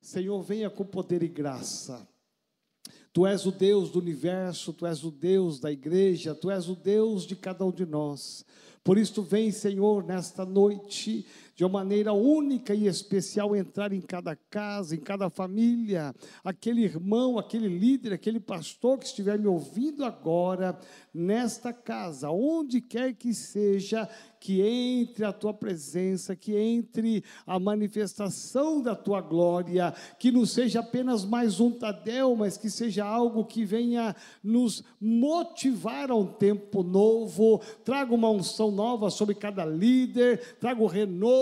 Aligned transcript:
Senhor, 0.00 0.40
venha 0.42 0.70
com 0.70 0.84
poder 0.84 1.22
e 1.22 1.28
graça. 1.28 2.06
Tu 3.12 3.26
és 3.26 3.46
o 3.46 3.50
Deus 3.52 3.90
do 3.90 3.98
universo, 3.98 4.72
tu 4.72 4.86
és 4.86 5.02
o 5.02 5.10
Deus 5.10 5.58
da 5.58 5.72
igreja, 5.72 6.34
tu 6.34 6.50
és 6.50 6.68
o 6.68 6.76
Deus 6.76 7.26
de 7.26 7.34
cada 7.34 7.64
um 7.64 7.72
de 7.72 7.84
nós. 7.84 8.44
Por 8.84 8.96
isso, 8.96 9.22
vem, 9.22 9.50
Senhor, 9.50 10.04
nesta 10.04 10.44
noite, 10.44 11.26
de 11.58 11.64
uma 11.64 11.80
maneira 11.80 12.12
única 12.12 12.72
e 12.72 12.86
especial, 12.86 13.56
entrar 13.56 13.92
em 13.92 14.00
cada 14.00 14.36
casa, 14.36 14.94
em 14.94 15.00
cada 15.00 15.28
família, 15.28 16.14
aquele 16.44 16.84
irmão, 16.84 17.36
aquele 17.36 17.66
líder, 17.66 18.12
aquele 18.12 18.38
pastor 18.38 18.96
que 18.96 19.06
estiver 19.06 19.36
me 19.36 19.48
ouvindo 19.48 20.04
agora, 20.04 20.78
nesta 21.12 21.72
casa, 21.72 22.30
onde 22.30 22.80
quer 22.80 23.12
que 23.12 23.34
seja, 23.34 24.08
que 24.38 24.62
entre 24.62 25.24
a 25.24 25.32
tua 25.32 25.52
presença, 25.52 26.36
que 26.36 26.54
entre 26.56 27.24
a 27.44 27.58
manifestação 27.58 28.80
da 28.80 28.94
tua 28.94 29.20
glória, 29.20 29.92
que 30.16 30.30
não 30.30 30.46
seja 30.46 30.78
apenas 30.78 31.24
mais 31.24 31.58
um 31.58 31.72
Tadel, 31.72 32.36
mas 32.36 32.56
que 32.56 32.70
seja 32.70 33.04
algo 33.04 33.44
que 33.44 33.64
venha 33.64 34.14
nos 34.44 34.84
motivar 35.00 36.12
a 36.12 36.14
um 36.14 36.26
tempo 36.26 36.84
novo, 36.84 37.60
traga 37.84 38.14
uma 38.14 38.30
unção 38.30 38.70
nova 38.70 39.10
sobre 39.10 39.34
cada 39.34 39.64
líder, 39.64 40.56
traga 40.60 40.80
o 40.80 40.84
um 40.84 40.88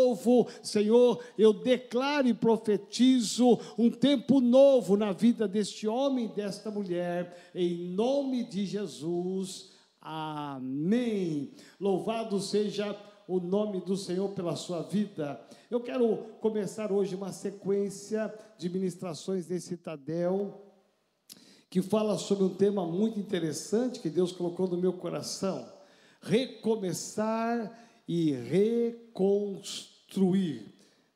renovo, 0.07 0.49
Senhor, 0.63 1.23
eu 1.37 1.53
declaro 1.53 2.29
e 2.29 2.35
profetizo 2.35 3.59
um 3.77 3.91
tempo 3.91 4.41
novo 4.41 4.97
na 4.97 5.13
vida 5.13 5.49
deste 5.49 5.89
homem 5.89 6.27
e 6.27 6.35
desta 6.35 6.71
mulher, 6.71 7.51
em 7.55 7.89
nome 7.91 8.45
de 8.45 8.65
Jesus. 8.65 9.73
Amém. 10.01 11.53
Louvado 11.81 12.41
seja 12.41 12.97
o 13.27 13.41
nome 13.41 13.81
do 13.81 13.97
Senhor 13.97 14.29
pela 14.31 14.55
sua 14.55 14.83
vida. 14.83 15.41
Eu 15.69 15.81
quero 15.81 16.17
começar 16.41 16.93
hoje 16.93 17.17
uma 17.17 17.33
sequência 17.33 18.33
de 18.57 18.69
ministrações 18.69 19.49
nesse 19.49 19.77
Tadel, 19.77 20.63
que 21.69 21.83
fala 21.83 22.17
sobre 22.17 22.45
um 22.45 22.55
tema 22.55 22.87
muito 22.87 23.19
interessante 23.19 23.99
que 23.99 24.09
Deus 24.09 24.31
colocou 24.31 24.69
no 24.69 24.77
meu 24.77 24.93
coração: 24.93 25.67
recomeçar 26.23 27.87
e 28.07 28.33
reconstruir. 28.33 29.96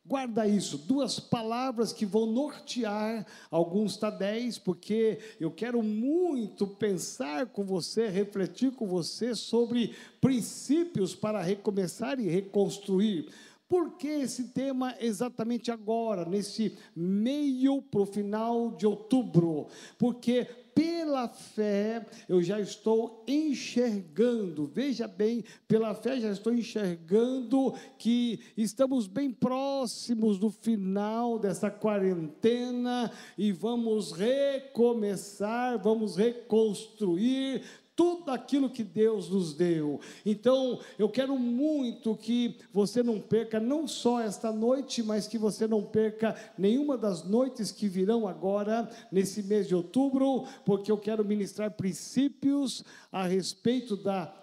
Guarda 0.04 0.44
isso, 0.44 0.76
duas 0.76 1.20
palavras 1.20 1.92
que 1.92 2.04
vão 2.04 2.26
nortear 2.26 3.24
alguns 3.48 3.96
tadéis, 3.96 4.58
porque 4.58 5.20
eu 5.38 5.52
quero 5.52 5.82
muito 5.84 6.66
pensar 6.66 7.46
com 7.46 7.62
você, 7.62 8.08
refletir 8.08 8.72
com 8.72 8.88
você 8.88 9.36
sobre 9.36 9.94
princípios 10.20 11.14
para 11.14 11.40
recomeçar 11.40 12.18
e 12.18 12.28
reconstruir. 12.28 13.28
Por 13.68 13.92
que 13.92 14.08
esse 14.08 14.48
tema 14.48 14.96
exatamente 14.98 15.70
agora, 15.70 16.24
nesse 16.24 16.76
meio 16.96 17.80
para 17.80 18.00
o 18.00 18.06
final 18.06 18.72
de 18.72 18.84
outubro? 18.84 19.68
Porque 19.96 20.44
pela 20.80 21.28
fé 21.28 22.06
eu 22.26 22.42
já 22.42 22.58
estou 22.58 23.22
enxergando, 23.28 24.66
veja 24.66 25.06
bem, 25.06 25.44
pela 25.68 25.94
fé 25.94 26.18
já 26.18 26.30
estou 26.30 26.54
enxergando 26.54 27.74
que 27.98 28.40
estamos 28.56 29.06
bem 29.06 29.30
próximos 29.30 30.38
do 30.38 30.50
final 30.50 31.38
dessa 31.38 31.70
quarentena 31.70 33.12
e 33.36 33.52
vamos 33.52 34.12
recomeçar, 34.12 35.78
vamos 35.82 36.16
reconstruir 36.16 37.62
tudo 38.00 38.30
aquilo 38.30 38.70
que 38.70 38.82
Deus 38.82 39.28
nos 39.28 39.52
deu. 39.52 40.00
Então, 40.24 40.80
eu 40.98 41.06
quero 41.06 41.38
muito 41.38 42.16
que 42.16 42.56
você 42.72 43.02
não 43.02 43.20
perca 43.20 43.60
não 43.60 43.86
só 43.86 44.22
esta 44.22 44.50
noite, 44.50 45.02
mas 45.02 45.26
que 45.26 45.36
você 45.36 45.66
não 45.66 45.82
perca 45.82 46.34
nenhuma 46.56 46.96
das 46.96 47.24
noites 47.24 47.70
que 47.70 47.88
virão 47.88 48.26
agora, 48.26 48.88
nesse 49.12 49.42
mês 49.42 49.68
de 49.68 49.74
outubro, 49.74 50.46
porque 50.64 50.90
eu 50.90 50.96
quero 50.96 51.22
ministrar 51.22 51.72
princípios 51.72 52.82
a 53.12 53.26
respeito 53.26 53.98
da 53.98 54.34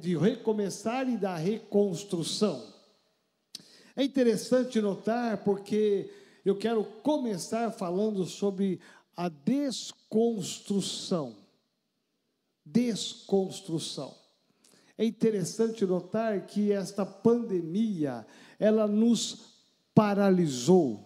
de 0.00 0.16
recomeçar 0.16 1.06
e 1.10 1.18
da 1.18 1.36
reconstrução. 1.36 2.64
É 3.94 4.02
interessante 4.02 4.80
notar 4.80 5.44
porque 5.44 6.10
eu 6.42 6.56
quero 6.56 6.84
começar 7.02 7.70
falando 7.70 8.24
sobre 8.24 8.80
a 9.14 9.28
desconstrução 9.28 11.44
desconstrução. 12.66 14.12
É 14.98 15.04
interessante 15.04 15.86
notar 15.86 16.46
que 16.46 16.72
esta 16.72 17.06
pandemia, 17.06 18.26
ela 18.58 18.88
nos 18.88 19.54
paralisou. 19.94 21.04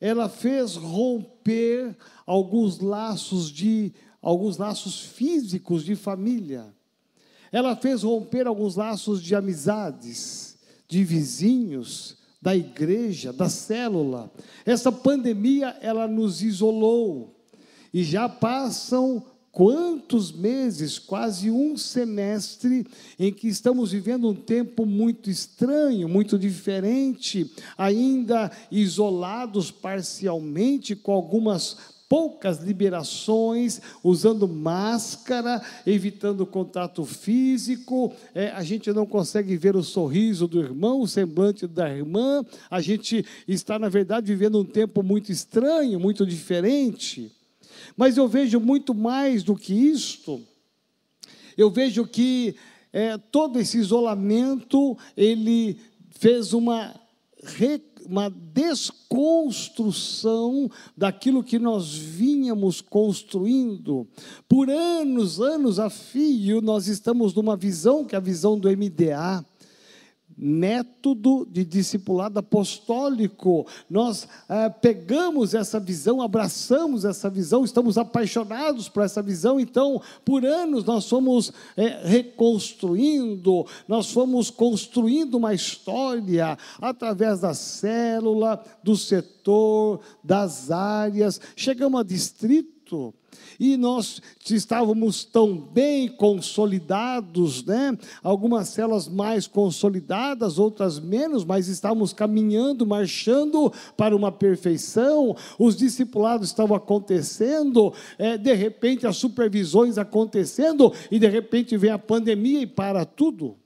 Ela 0.00 0.28
fez 0.28 0.76
romper 0.76 1.96
alguns 2.26 2.78
laços 2.78 3.50
de 3.50 3.92
alguns 4.20 4.58
laços 4.58 5.00
físicos 5.00 5.84
de 5.84 5.96
família. 5.96 6.74
Ela 7.50 7.74
fez 7.74 8.02
romper 8.02 8.46
alguns 8.46 8.76
laços 8.76 9.22
de 9.22 9.34
amizades, 9.34 10.58
de 10.86 11.02
vizinhos, 11.02 12.18
da 12.40 12.56
igreja, 12.56 13.32
da 13.32 13.48
célula. 13.48 14.30
Essa 14.64 14.90
pandemia 14.90 15.76
ela 15.80 16.06
nos 16.06 16.42
isolou. 16.42 17.36
E 17.92 18.04
já 18.04 18.28
passam 18.28 19.24
quantos 19.52 20.30
meses, 20.32 20.98
quase 20.98 21.50
um 21.50 21.76
semestre, 21.76 22.86
em 23.18 23.32
que 23.32 23.48
estamos 23.48 23.92
vivendo 23.92 24.28
um 24.28 24.34
tempo 24.34 24.86
muito 24.86 25.28
estranho, 25.28 26.08
muito 26.08 26.38
diferente, 26.38 27.50
ainda 27.76 28.50
isolados 28.70 29.70
parcialmente, 29.70 30.94
com 30.94 31.12
algumas 31.12 31.76
poucas 32.08 32.58
liberações, 32.58 33.80
usando 34.02 34.48
máscara, 34.48 35.62
evitando 35.86 36.44
contato 36.44 37.04
físico, 37.04 38.12
é, 38.34 38.50
a 38.50 38.64
gente 38.64 38.92
não 38.92 39.06
consegue 39.06 39.56
ver 39.56 39.76
o 39.76 39.82
sorriso 39.84 40.48
do 40.48 40.60
irmão, 40.60 41.00
o 41.00 41.06
semblante 41.06 41.68
da 41.68 41.88
irmã, 41.88 42.44
a 42.68 42.80
gente 42.80 43.24
está, 43.46 43.78
na 43.78 43.88
verdade, 43.88 44.26
vivendo 44.26 44.58
um 44.58 44.64
tempo 44.64 45.04
muito 45.04 45.30
estranho, 45.30 46.00
muito 46.00 46.26
diferente. 46.26 47.30
Mas 48.00 48.16
eu 48.16 48.26
vejo 48.26 48.58
muito 48.58 48.94
mais 48.94 49.42
do 49.42 49.54
que 49.54 49.74
isto. 49.74 50.40
Eu 51.54 51.68
vejo 51.68 52.06
que 52.06 52.56
é, 52.90 53.18
todo 53.18 53.60
esse 53.60 53.76
isolamento 53.76 54.96
ele 55.14 55.76
fez 56.08 56.54
uma, 56.54 56.98
uma 58.06 58.30
desconstrução 58.30 60.70
daquilo 60.96 61.44
que 61.44 61.58
nós 61.58 61.94
vínhamos 61.94 62.80
construindo. 62.80 64.08
Por 64.48 64.70
anos, 64.70 65.38
anos 65.38 65.78
a 65.78 65.90
fio, 65.90 66.62
nós 66.62 66.86
estamos 66.86 67.34
numa 67.34 67.54
visão 67.54 68.02
que 68.02 68.14
é 68.14 68.18
a 68.18 68.22
visão 68.22 68.58
do 68.58 68.70
MDA 68.70 69.44
método 70.40 71.46
de 71.50 71.64
discipulado 71.64 72.38
apostólico. 72.38 73.66
Nós 73.90 74.26
é, 74.48 74.70
pegamos 74.70 75.52
essa 75.52 75.78
visão, 75.78 76.22
abraçamos 76.22 77.04
essa 77.04 77.28
visão, 77.28 77.62
estamos 77.62 77.98
apaixonados 77.98 78.88
por 78.88 79.02
essa 79.02 79.20
visão. 79.20 79.60
Então, 79.60 80.00
por 80.24 80.46
anos, 80.46 80.84
nós 80.84 81.06
fomos 81.06 81.52
é, 81.76 82.00
reconstruindo, 82.02 83.66
nós 83.86 84.10
fomos 84.10 84.48
construindo 84.48 85.34
uma 85.34 85.52
história 85.52 86.56
através 86.80 87.40
da 87.40 87.52
célula, 87.52 88.64
do 88.82 88.96
setor, 88.96 90.00
das 90.24 90.70
áreas. 90.70 91.38
Chegamos 91.54 92.00
a 92.00 92.02
distrito 92.04 92.79
e 93.58 93.76
nós 93.76 94.20
estávamos 94.48 95.24
tão 95.24 95.56
bem 95.56 96.08
consolidados, 96.08 97.64
né? 97.64 97.96
Algumas 98.22 98.68
células 98.68 99.08
mais 99.08 99.46
consolidadas, 99.46 100.58
outras 100.58 100.98
menos, 100.98 101.44
mas 101.44 101.68
estávamos 101.68 102.12
caminhando, 102.12 102.86
marchando 102.86 103.72
para 103.96 104.16
uma 104.16 104.32
perfeição. 104.32 105.36
Os 105.58 105.76
discipulados 105.76 106.48
estavam 106.48 106.76
acontecendo, 106.76 107.92
é, 108.18 108.36
de 108.36 108.54
repente 108.54 109.06
as 109.06 109.16
supervisões 109.16 109.98
acontecendo 109.98 110.92
e 111.10 111.18
de 111.18 111.28
repente 111.28 111.76
vem 111.76 111.90
a 111.90 111.98
pandemia 111.98 112.62
e 112.62 112.66
para 112.66 113.04
tudo. 113.04 113.56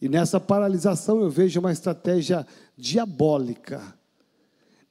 E 0.00 0.08
nessa 0.08 0.40
paralisação 0.40 1.20
eu 1.20 1.30
vejo 1.30 1.60
uma 1.60 1.72
estratégia 1.72 2.46
diabólica 2.76 4.01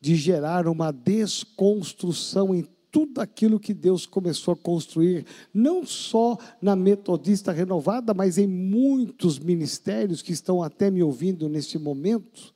de 0.02 0.16
gerar 0.16 0.68
uma 0.68 0.92
desconstrução 0.92 2.56
em 2.56 2.66
tudo 2.92 3.22
aquilo 3.22 3.60
que 3.60 3.74
Deus 3.74 4.06
começou 4.06 4.54
a 4.54 4.58
construir, 4.58 5.26
não 5.54 5.86
só 5.86 6.38
na 6.62 6.76
Metodista 6.76 7.52
Renovada, 7.52 8.14
mas 8.14 8.38
em 8.38 8.48
muitos 8.48 9.40
ministérios 9.40 10.22
que 10.22 10.34
estão 10.34 10.62
até 10.62 10.92
me 10.92 11.02
ouvindo 11.02 11.48
neste 11.48 11.80
momento. 11.80 12.54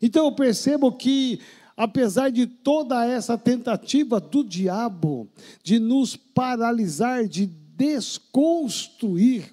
Então 0.00 0.24
eu 0.24 0.32
percebo 0.32 0.90
que, 0.92 1.40
apesar 1.76 2.30
de 2.30 2.46
toda 2.46 3.04
essa 3.04 3.36
tentativa 3.36 4.18
do 4.18 4.42
diabo 4.42 5.28
de 5.62 5.78
nos 5.78 6.16
paralisar, 6.16 7.26
de 7.26 7.46
desconstruir, 7.46 9.52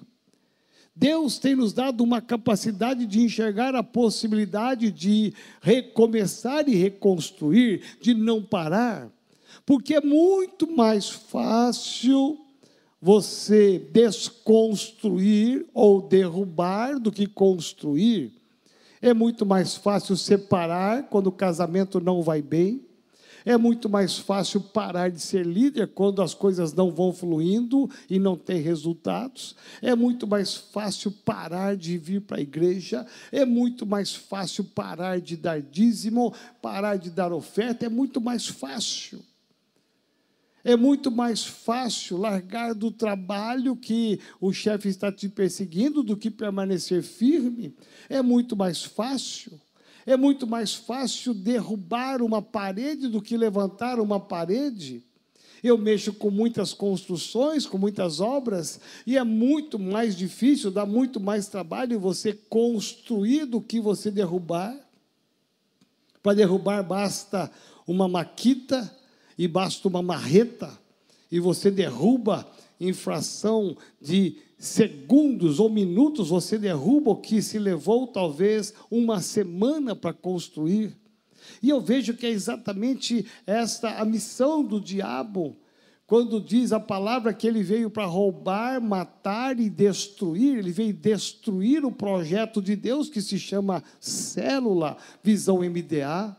Deus 0.96 1.38
tem 1.38 1.54
nos 1.54 1.74
dado 1.74 2.02
uma 2.02 2.22
capacidade 2.22 3.06
de 3.06 3.20
enxergar 3.20 3.74
a 3.74 3.82
possibilidade 3.82 4.90
de 4.90 5.34
recomeçar 5.60 6.66
e 6.66 6.74
reconstruir, 6.74 7.82
de 8.00 8.14
não 8.14 8.42
parar, 8.42 9.10
porque 9.66 9.96
é 9.96 10.00
muito 10.00 10.66
mais 10.66 11.10
fácil 11.10 12.38
você 13.00 13.78
desconstruir 13.92 15.66
ou 15.74 16.00
derrubar 16.00 16.98
do 16.98 17.12
que 17.12 17.26
construir. 17.26 18.32
É 19.02 19.12
muito 19.12 19.44
mais 19.44 19.76
fácil 19.76 20.16
separar 20.16 21.10
quando 21.10 21.26
o 21.26 21.32
casamento 21.32 22.00
não 22.00 22.22
vai 22.22 22.40
bem. 22.40 22.85
É 23.46 23.56
muito 23.56 23.88
mais 23.88 24.18
fácil 24.18 24.60
parar 24.60 25.08
de 25.08 25.20
ser 25.20 25.46
líder 25.46 25.86
quando 25.94 26.20
as 26.20 26.34
coisas 26.34 26.72
não 26.72 26.90
vão 26.90 27.12
fluindo 27.12 27.88
e 28.10 28.18
não 28.18 28.36
tem 28.36 28.60
resultados. 28.60 29.54
É 29.80 29.94
muito 29.94 30.26
mais 30.26 30.56
fácil 30.56 31.12
parar 31.12 31.76
de 31.76 31.96
vir 31.96 32.22
para 32.22 32.38
a 32.38 32.40
igreja. 32.40 33.06
É 33.30 33.44
muito 33.44 33.86
mais 33.86 34.12
fácil 34.12 34.64
parar 34.64 35.20
de 35.20 35.36
dar 35.36 35.62
dízimo, 35.62 36.34
parar 36.60 36.96
de 36.96 37.08
dar 37.08 37.32
oferta. 37.32 37.86
É 37.86 37.88
muito 37.88 38.20
mais 38.20 38.48
fácil. 38.48 39.24
É 40.64 40.74
muito 40.74 41.12
mais 41.12 41.46
fácil 41.46 42.16
largar 42.16 42.74
do 42.74 42.90
trabalho 42.90 43.76
que 43.76 44.18
o 44.40 44.52
chefe 44.52 44.88
está 44.88 45.12
te 45.12 45.28
perseguindo 45.28 46.02
do 46.02 46.16
que 46.16 46.32
permanecer 46.32 47.00
firme. 47.00 47.76
É 48.08 48.20
muito 48.20 48.56
mais 48.56 48.82
fácil. 48.82 49.60
É 50.06 50.16
muito 50.16 50.46
mais 50.46 50.72
fácil 50.72 51.34
derrubar 51.34 52.22
uma 52.22 52.40
parede 52.40 53.08
do 53.08 53.20
que 53.20 53.36
levantar 53.36 53.98
uma 53.98 54.20
parede. 54.20 55.02
Eu 55.64 55.76
mexo 55.76 56.12
com 56.12 56.30
muitas 56.30 56.72
construções, 56.72 57.66
com 57.66 57.76
muitas 57.76 58.20
obras, 58.20 58.80
e 59.04 59.16
é 59.16 59.24
muito 59.24 59.80
mais 59.80 60.14
difícil, 60.14 60.70
dá 60.70 60.86
muito 60.86 61.18
mais 61.18 61.48
trabalho 61.48 61.98
você 61.98 62.32
construir 62.32 63.46
do 63.46 63.60
que 63.60 63.80
você 63.80 64.08
derrubar. 64.08 64.78
Para 66.22 66.34
derrubar 66.34 66.84
basta 66.84 67.50
uma 67.84 68.06
maquita 68.06 68.94
e 69.36 69.48
basta 69.48 69.88
uma 69.88 70.02
marreta, 70.02 70.70
e 71.32 71.40
você 71.40 71.68
derruba 71.68 72.46
em 72.80 72.92
fração 72.92 73.76
de 74.00 74.36
segundos 74.58 75.60
ou 75.60 75.68
minutos 75.68 76.28
você 76.28 76.58
derruba 76.58 77.10
o 77.10 77.16
que 77.16 77.42
se 77.42 77.58
levou 77.58 78.06
talvez 78.06 78.72
uma 78.90 79.20
semana 79.20 79.94
para 79.94 80.12
construir. 80.12 80.96
E 81.62 81.70
eu 81.70 81.80
vejo 81.80 82.14
que 82.14 82.26
é 82.26 82.30
exatamente 82.30 83.26
esta 83.46 84.00
a 84.00 84.04
missão 84.04 84.64
do 84.64 84.80
diabo, 84.80 85.56
quando 86.06 86.40
diz 86.40 86.72
a 86.72 86.78
palavra 86.78 87.34
que 87.34 87.46
ele 87.46 87.62
veio 87.62 87.90
para 87.90 88.04
roubar, 88.04 88.80
matar 88.80 89.58
e 89.58 89.68
destruir, 89.68 90.58
ele 90.58 90.70
veio 90.70 90.92
destruir 90.92 91.84
o 91.84 91.90
projeto 91.90 92.62
de 92.62 92.76
Deus 92.76 93.08
que 93.08 93.20
se 93.20 93.38
chama 93.38 93.82
célula, 93.98 94.96
visão 95.22 95.58
MDA. 95.58 96.36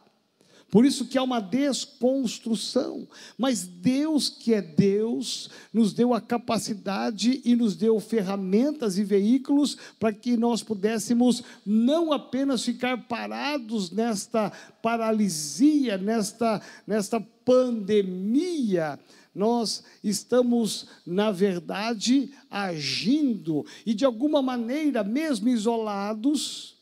Por 0.70 0.86
isso 0.86 1.06
que 1.06 1.18
há 1.18 1.24
uma 1.24 1.40
desconstrução. 1.40 3.08
Mas 3.38 3.66
Deus, 3.66 4.30
que 4.30 4.54
é 4.54 4.62
Deus, 4.62 5.50
nos 5.74 5.94
deu 5.94 6.14
a 6.14 6.20
capacidade 6.20 7.42
e 7.46 7.56
nos 7.56 7.76
deu 7.76 8.00
ferramentas 8.00 8.98
e 8.98 9.04
veículos 9.04 9.78
para 10.00 10.12
que 10.12 10.36
nós 10.36 10.62
pudéssemos 10.62 11.42
não 11.66 12.12
apenas 12.12 12.66
ficar 12.66 13.08
parados 13.08 13.92
nesta 13.92 14.52
paralisia, 14.82 15.98
nesta, 15.98 16.62
nesta 16.86 17.20
pandemia, 17.20 19.00
nós 19.34 19.84
estamos, 20.04 20.88
na 21.06 21.32
verdade, 21.32 22.32
agindo 22.50 23.66
e 23.86 23.94
de 23.94 24.04
alguma 24.04 24.42
maneira, 24.42 25.04
mesmo 25.04 25.48
isolados, 25.48 26.77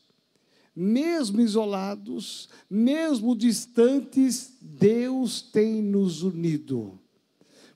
mesmo 0.76 1.40
isolados, 1.40 2.50
mesmo 2.68 3.34
distantes, 3.34 4.58
Deus 4.60 5.40
tem 5.40 5.80
nos 5.80 6.22
unido. 6.22 7.00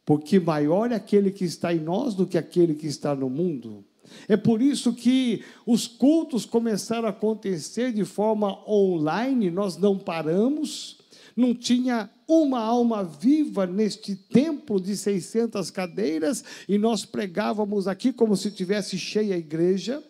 Porque 0.05 0.38
maior 0.38 0.93
é 0.93 0.97
aquele 0.97 1.31
que 1.31 1.44
está 1.44 1.73
em 1.73 1.81
nós 1.81 2.14
do 2.14 2.26
que 2.26 2.37
aquele 2.37 2.75
que 2.75 2.87
está 2.87 3.14
no 3.14 3.31
mundo. 3.31 3.82
É 4.29 4.37
por 4.37 4.61
isso 4.61 4.93
que 4.93 5.43
os 5.64 5.87
cultos 5.87 6.44
começaram 6.44 7.06
a 7.06 7.11
acontecer 7.11 7.93
de 7.93 8.05
forma 8.05 8.58
online, 8.69 9.50
nós 9.50 9.76
não 9.76 9.97
paramos, 9.97 10.99
não 11.37 11.55
tinha 11.55 12.11
uma 12.26 12.61
alma 12.61 13.05
viva 13.05 13.67
neste 13.67 14.14
templo 14.14 14.81
de 14.81 14.97
600 14.97 15.70
cadeiras 15.70 16.44
e 16.69 16.76
nós 16.76 17.05
pregávamos 17.05 17.88
aqui 17.88 18.12
como 18.12 18.37
se 18.37 18.50
tivesse 18.50 18.99
cheia 18.99 19.37
a 19.37 19.38
igreja 19.38 20.02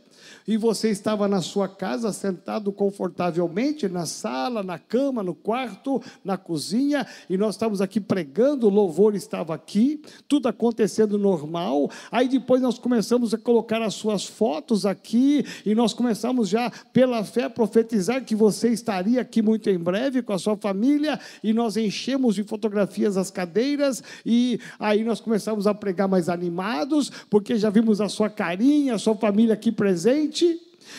e 0.47 0.57
você 0.57 0.91
estava 0.91 1.29
na 1.29 1.43
sua 1.43 1.69
casa, 1.69 2.13
sentado 2.13 2.73
confortavelmente, 2.73 3.89
na 3.89 4.07
sala, 4.07 4.63
na 4.63 4.79
cama, 4.79 5.23
no 5.23 5.35
quarto, 5.35 6.03
na 6.25 6.37
cozinha, 6.37 7.07
e 7.29 7.37
nós 7.37 7.55
estávamos 7.55 7.81
aqui 7.81 8.01
pregando, 8.01 8.67
o 8.67 8.71
louvor 8.71 9.15
estava 9.15 9.55
aqui, 9.55 10.01
tudo 10.27 10.49
acontecendo 10.49 11.19
normal. 11.19 11.91
Aí 12.11 12.29
depois 12.29 12.63
nós 12.63 12.79
começamos 12.79 13.35
a 13.35 13.39
colocar 13.39 13.83
as 13.83 13.95
suas 13.95 14.25
fotos 14.25 14.87
aqui, 14.87 15.45
e 15.65 15.75
nós 15.75 15.93
começamos 15.93 16.49
já, 16.49 16.71
pela 16.93 17.25
fé, 17.25 17.49
profetizar 17.49 18.25
que 18.25 18.35
você 18.35 18.69
estaria 18.69 19.21
aqui 19.21 19.43
muito 19.43 19.69
em 19.69 19.79
breve 19.79 20.23
com 20.23 20.33
a 20.33 20.39
sua 20.39 20.57
família, 20.57 21.19
e 21.43 21.53
nós 21.53 21.77
enchemos 21.77 22.35
de 22.35 22.45
fotografias 22.45 23.17
as 23.17 23.31
cadeiras, 23.31 24.03
e 24.25 24.59
aí 24.79 25.05
nós 25.05 25.21
começamos 25.21 25.67
a 25.67 25.75
pregar 25.75 26.09
mais 26.09 26.29
animados, 26.29 27.11
porque 27.29 27.57
já 27.57 27.71
vimos 27.71 28.01
a 28.01 28.09
sua 28.09 28.31
carinha, 28.31 28.95
a 28.95 28.99
sua 28.99 29.15
família 29.15 29.55
aqui 29.55 29.71
presente 29.71 30.30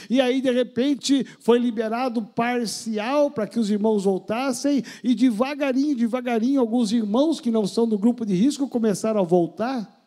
e 0.10 0.22
aí, 0.22 0.42
de 0.42 0.52
repente, 0.52 1.26
foi 1.40 1.60
liberado 1.60 2.22
parcial 2.22 3.32
para 3.32 3.48
que 3.48 3.60
os 3.60 3.70
irmãos 3.70 4.04
voltassem, 4.04 4.84
e 5.04 5.14
devagarinho, 5.14 5.96
devagarinho, 5.96 6.60
alguns 6.60 6.92
irmãos 6.92 7.40
que 7.40 7.52
não 7.52 7.66
são 7.66 7.88
do 7.88 7.98
grupo 7.98 8.26
de 8.26 8.36
risco 8.36 8.68
começaram 8.68 9.20
a 9.20 9.24
voltar. 9.24 10.00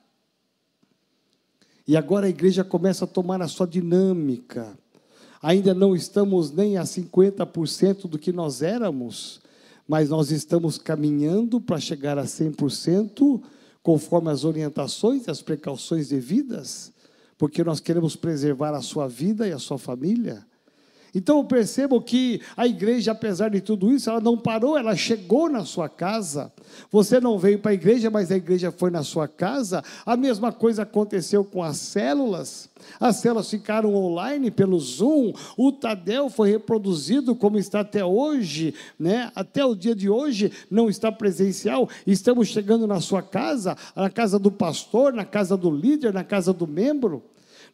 E 1.86 1.96
agora 1.96 2.26
a 2.26 2.30
igreja 2.30 2.64
começa 2.64 3.04
a 3.04 3.08
tomar 3.08 3.42
a 3.42 3.48
sua 3.48 3.66
dinâmica. 3.66 4.78
Ainda 5.42 5.74
não 5.74 5.94
estamos 5.94 6.50
nem 6.50 6.78
a 6.78 6.84
50% 6.84 8.08
do 8.08 8.18
que 8.18 8.32
nós 8.32 8.62
éramos, 8.62 9.40
mas 9.86 10.08
nós 10.08 10.30
estamos 10.30 10.78
caminhando 10.78 11.60
para 11.60 11.78
chegar 11.78 12.16
a 12.18 12.24
100%, 12.24 13.42
conforme 13.82 14.30
as 14.30 14.44
orientações 14.44 15.26
e 15.26 15.30
as 15.30 15.42
precauções 15.42 16.08
devidas 16.08 16.93
porque 17.44 17.62
nós 17.62 17.78
queremos 17.78 18.16
preservar 18.16 18.74
a 18.74 18.80
sua 18.80 19.06
vida 19.06 19.46
e 19.46 19.52
a 19.52 19.58
sua 19.58 19.76
família. 19.76 20.46
Então 21.14 21.36
eu 21.38 21.44
percebo 21.44 22.00
que 22.00 22.40
a 22.56 22.66
igreja, 22.66 23.12
apesar 23.12 23.50
de 23.50 23.60
tudo 23.60 23.92
isso, 23.92 24.08
ela 24.08 24.18
não 24.18 24.38
parou, 24.38 24.78
ela 24.78 24.96
chegou 24.96 25.50
na 25.50 25.62
sua 25.62 25.86
casa. 25.86 26.50
Você 26.90 27.20
não 27.20 27.38
veio 27.38 27.58
para 27.58 27.72
a 27.72 27.74
igreja, 27.74 28.10
mas 28.10 28.32
a 28.32 28.36
igreja 28.36 28.72
foi 28.72 28.90
na 28.90 29.02
sua 29.02 29.28
casa. 29.28 29.84
A 30.06 30.16
mesma 30.16 30.52
coisa 30.52 30.84
aconteceu 30.84 31.44
com 31.44 31.62
as 31.62 31.76
células. 31.76 32.70
As 32.98 33.16
células 33.16 33.50
ficaram 33.50 33.94
online 33.94 34.50
pelo 34.50 34.80
Zoom. 34.80 35.34
O 35.54 35.70
Tadel 35.70 36.30
foi 36.30 36.50
reproduzido 36.50 37.36
como 37.36 37.58
está 37.58 37.80
até 37.80 38.02
hoje, 38.02 38.74
né? 38.98 39.30
Até 39.36 39.62
o 39.66 39.74
dia 39.74 39.94
de 39.94 40.08
hoje 40.08 40.50
não 40.70 40.88
está 40.88 41.12
presencial. 41.12 41.90
Estamos 42.06 42.48
chegando 42.48 42.86
na 42.86 43.02
sua 43.02 43.20
casa, 43.20 43.76
na 43.94 44.08
casa 44.08 44.38
do 44.38 44.50
pastor, 44.50 45.12
na 45.12 45.26
casa 45.26 45.58
do 45.58 45.70
líder, 45.70 46.14
na 46.14 46.24
casa 46.24 46.54
do 46.54 46.66
membro. 46.66 47.22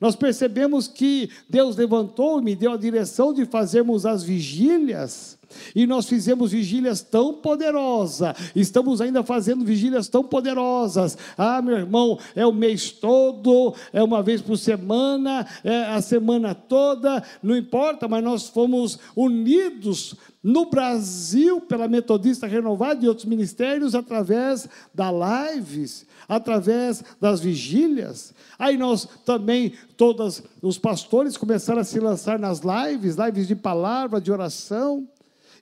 Nós 0.01 0.17
percebemos 0.17 0.89
que 0.89 1.31
Deus 1.49 1.77
levantou 1.77 2.41
e 2.41 2.45
me 2.45 2.57
deu 2.57 2.73
a 2.73 2.77
direção 2.77 3.35
de 3.35 3.45
fazermos 3.45 4.07
as 4.07 4.23
vigílias. 4.23 5.39
E 5.75 5.87
nós 5.87 6.09
fizemos 6.09 6.53
vigílias 6.53 7.03
tão 7.03 7.35
poderosas, 7.35 8.37
estamos 8.55 9.01
ainda 9.01 9.23
fazendo 9.23 9.65
vigílias 9.65 10.09
tão 10.09 10.23
poderosas. 10.23 11.17
Ah, 11.37 11.61
meu 11.63 11.77
irmão, 11.77 12.19
é 12.35 12.47
o 12.47 12.53
mês 12.53 12.91
todo, 12.91 13.75
é 13.93 14.03
uma 14.03 14.23
vez 14.23 14.41
por 14.41 14.57
semana, 14.57 15.47
é 15.65 15.85
a 15.85 16.01
semana 16.01 16.55
toda, 16.55 17.23
não 17.43 17.57
importa, 17.57 18.09
mas 18.09 18.23
nós 18.23 18.49
fomos 18.49 18.99
unidos 19.15 20.17
no 20.43 20.71
Brasil 20.71 21.61
pela 21.61 21.87
Metodista 21.87 22.47
Renovada 22.47 23.05
e 23.05 23.09
outros 23.09 23.27
ministérios 23.27 23.95
através 23.95 24.69
da 24.95 25.11
lives, 25.11 26.07
através 26.29 27.05
das 27.21 27.41
vigílias. 27.41 28.35
Aí 28.59 28.77
nós 28.77 29.07
também, 29.25 29.75
todos 29.97 30.43
os 30.63 30.79
pastores 30.79 31.37
começaram 31.37 31.81
a 31.81 31.85
se 31.85 32.01
lançar 32.01 32.39
nas 32.39 32.61
lives, 32.61 33.17
lives 33.17 33.47
de 33.47 33.55
palavra, 33.55 34.21
de 34.21 34.33
oração, 34.33 35.07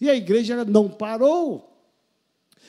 e 0.01 0.09
a 0.09 0.15
igreja 0.15 0.65
não 0.65 0.89
parou. 0.89 1.69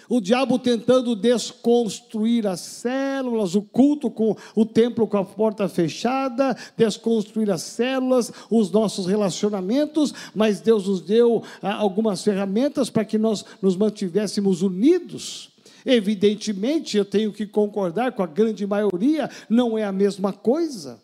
O 0.07 0.19
diabo 0.19 0.57
tentando 0.57 1.15
desconstruir 1.15 2.48
as 2.48 2.62
células, 2.62 3.53
o 3.53 3.62
culto 3.62 4.09
com 4.09 4.36
o 4.55 4.65
templo 4.65 5.05
com 5.05 5.17
a 5.17 5.24
porta 5.24 5.69
fechada, 5.69 6.57
desconstruir 6.75 7.51
as 7.51 7.62
células, 7.62 8.31
os 8.50 8.71
nossos 8.71 9.05
relacionamentos, 9.05 10.12
mas 10.33 10.62
Deus 10.62 10.88
nos 10.88 11.01
deu 11.01 11.43
ah, 11.62 11.75
algumas 11.75 12.24
ferramentas 12.24 12.89
para 12.89 13.05
que 13.05 13.19
nós 13.19 13.45
nos 13.62 13.75
mantivéssemos 13.75 14.63
unidos. 14.63 15.51
Evidentemente, 15.86 16.98
eu 16.98 17.05
tenho 17.05 17.31
que 17.31 17.45
concordar 17.45 18.12
com 18.13 18.24
a 18.24 18.27
grande 18.27 18.65
maioria, 18.65 19.29
não 19.48 19.77
é 19.77 19.83
a 19.83 19.91
mesma 19.91 20.33
coisa. 20.33 21.00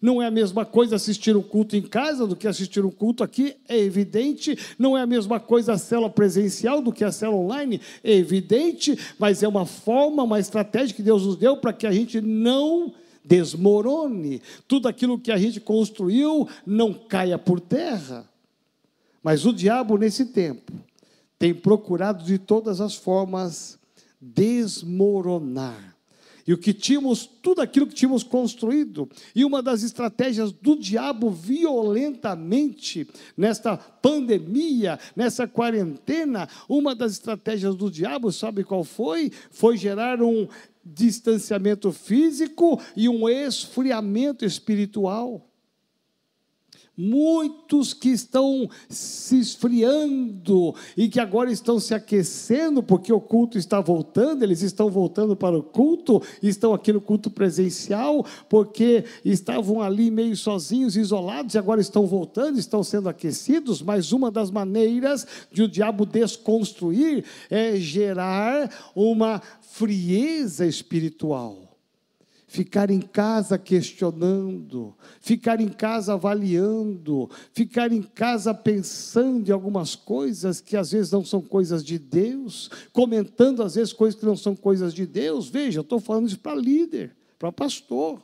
Não 0.00 0.22
é 0.22 0.26
a 0.26 0.30
mesma 0.30 0.64
coisa 0.64 0.96
assistir 0.96 1.36
um 1.36 1.42
culto 1.42 1.76
em 1.76 1.82
casa 1.82 2.26
do 2.26 2.36
que 2.36 2.46
assistir 2.46 2.84
um 2.84 2.90
culto 2.90 3.22
aqui, 3.22 3.56
é 3.68 3.78
evidente. 3.78 4.58
Não 4.78 4.96
é 4.96 5.02
a 5.02 5.06
mesma 5.06 5.40
coisa 5.40 5.74
a 5.74 5.78
célula 5.78 6.10
presencial 6.10 6.82
do 6.82 6.92
que 6.92 7.04
a 7.04 7.12
célula 7.12 7.38
online, 7.38 7.80
é 8.02 8.12
evidente, 8.12 8.98
mas 9.18 9.42
é 9.42 9.48
uma 9.48 9.66
forma, 9.66 10.22
uma 10.22 10.40
estratégia 10.40 10.94
que 10.94 11.02
Deus 11.02 11.24
nos 11.24 11.36
deu 11.36 11.56
para 11.56 11.72
que 11.72 11.86
a 11.86 11.92
gente 11.92 12.20
não 12.20 12.92
desmorone, 13.24 14.42
tudo 14.68 14.86
aquilo 14.86 15.18
que 15.18 15.32
a 15.32 15.38
gente 15.38 15.58
construiu 15.58 16.46
não 16.66 16.92
caia 16.92 17.38
por 17.38 17.58
terra. 17.58 18.28
Mas 19.22 19.46
o 19.46 19.52
diabo, 19.52 19.96
nesse 19.96 20.26
tempo, 20.26 20.72
tem 21.38 21.54
procurado 21.54 22.22
de 22.22 22.38
todas 22.38 22.80
as 22.80 22.94
formas 22.94 23.78
desmoronar 24.20 25.93
e 26.46 26.52
o 26.52 26.58
que 26.58 26.72
tínhamos, 26.72 27.26
tudo 27.26 27.60
aquilo 27.60 27.86
que 27.86 27.94
tínhamos 27.94 28.22
construído, 28.22 29.08
e 29.34 29.44
uma 29.44 29.62
das 29.62 29.82
estratégias 29.82 30.52
do 30.52 30.76
diabo 30.76 31.30
violentamente 31.30 33.08
nesta 33.36 33.76
pandemia, 33.76 34.98
nessa 35.16 35.46
quarentena, 35.46 36.48
uma 36.68 36.94
das 36.94 37.12
estratégias 37.12 37.74
do 37.74 37.90
diabo, 37.90 38.30
sabe 38.30 38.64
qual 38.64 38.84
foi? 38.84 39.32
Foi 39.50 39.76
gerar 39.76 40.22
um 40.22 40.46
distanciamento 40.84 41.90
físico 41.92 42.80
e 42.94 43.08
um 43.08 43.28
esfriamento 43.28 44.44
espiritual. 44.44 45.50
Muitos 46.96 47.92
que 47.92 48.10
estão 48.10 48.68
se 48.88 49.38
esfriando 49.40 50.74
e 50.96 51.08
que 51.08 51.18
agora 51.18 51.50
estão 51.50 51.80
se 51.80 51.92
aquecendo 51.92 52.84
porque 52.84 53.12
o 53.12 53.20
culto 53.20 53.58
está 53.58 53.80
voltando, 53.80 54.44
eles 54.44 54.62
estão 54.62 54.88
voltando 54.88 55.34
para 55.34 55.58
o 55.58 55.62
culto, 55.62 56.22
estão 56.40 56.72
aqui 56.72 56.92
no 56.92 57.00
culto 57.00 57.30
presencial, 57.30 58.24
porque 58.48 59.04
estavam 59.24 59.82
ali 59.82 60.08
meio 60.08 60.36
sozinhos, 60.36 60.96
isolados, 60.96 61.54
e 61.54 61.58
agora 61.58 61.80
estão 61.80 62.06
voltando, 62.06 62.60
estão 62.60 62.84
sendo 62.84 63.08
aquecidos. 63.08 63.82
Mas 63.82 64.12
uma 64.12 64.30
das 64.30 64.50
maneiras 64.50 65.26
de 65.50 65.62
o 65.62 65.68
diabo 65.68 66.06
desconstruir 66.06 67.24
é 67.50 67.76
gerar 67.76 68.70
uma 68.94 69.42
frieza 69.60 70.64
espiritual 70.64 71.63
ficar 72.54 72.88
em 72.88 73.00
casa 73.00 73.58
questionando, 73.58 74.94
ficar 75.20 75.60
em 75.60 75.66
casa 75.66 76.14
avaliando, 76.14 77.28
ficar 77.52 77.90
em 77.90 78.00
casa 78.00 78.54
pensando 78.54 79.48
em 79.48 79.52
algumas 79.52 79.96
coisas 79.96 80.60
que 80.60 80.76
às 80.76 80.92
vezes 80.92 81.10
não 81.10 81.24
são 81.24 81.42
coisas 81.42 81.84
de 81.84 81.98
Deus, 81.98 82.70
comentando 82.92 83.60
às 83.60 83.74
vezes 83.74 83.92
coisas 83.92 84.16
que 84.18 84.24
não 84.24 84.36
são 84.36 84.54
coisas 84.54 84.94
de 84.94 85.04
Deus. 85.04 85.48
Veja, 85.48 85.80
eu 85.80 85.82
estou 85.82 85.98
falando 85.98 86.28
isso 86.28 86.38
para 86.38 86.54
líder, 86.54 87.16
para 87.40 87.50
pastor. 87.50 88.22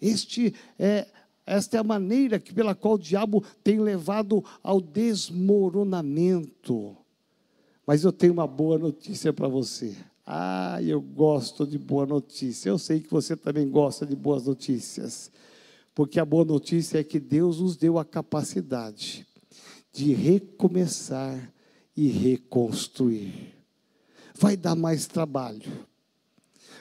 Este 0.00 0.54
é 0.78 1.08
esta 1.44 1.76
é 1.76 1.80
a 1.80 1.84
maneira 1.84 2.38
que, 2.38 2.54
pela 2.54 2.72
qual 2.72 2.94
o 2.94 2.98
diabo 2.98 3.44
tem 3.64 3.80
levado 3.80 4.44
ao 4.62 4.80
desmoronamento. 4.80 6.96
Mas 7.84 8.04
eu 8.04 8.12
tenho 8.12 8.32
uma 8.32 8.46
boa 8.46 8.78
notícia 8.78 9.32
para 9.32 9.48
você. 9.48 9.96
Ah, 10.24 10.78
eu 10.82 11.00
gosto 11.00 11.66
de 11.66 11.78
boa 11.78 12.06
notícia. 12.06 12.68
Eu 12.68 12.78
sei 12.78 13.00
que 13.00 13.10
você 13.10 13.36
também 13.36 13.68
gosta 13.68 14.06
de 14.06 14.14
boas 14.14 14.46
notícias. 14.46 15.30
Porque 15.94 16.18
a 16.18 16.24
boa 16.24 16.44
notícia 16.44 16.98
é 16.98 17.04
que 17.04 17.20
Deus 17.20 17.60
nos 17.60 17.76
deu 17.76 17.98
a 17.98 18.04
capacidade 18.04 19.26
de 19.92 20.14
recomeçar 20.14 21.52
e 21.96 22.08
reconstruir. 22.08 23.54
Vai 24.34 24.56
dar 24.56 24.74
mais 24.74 25.06
trabalho, 25.06 25.86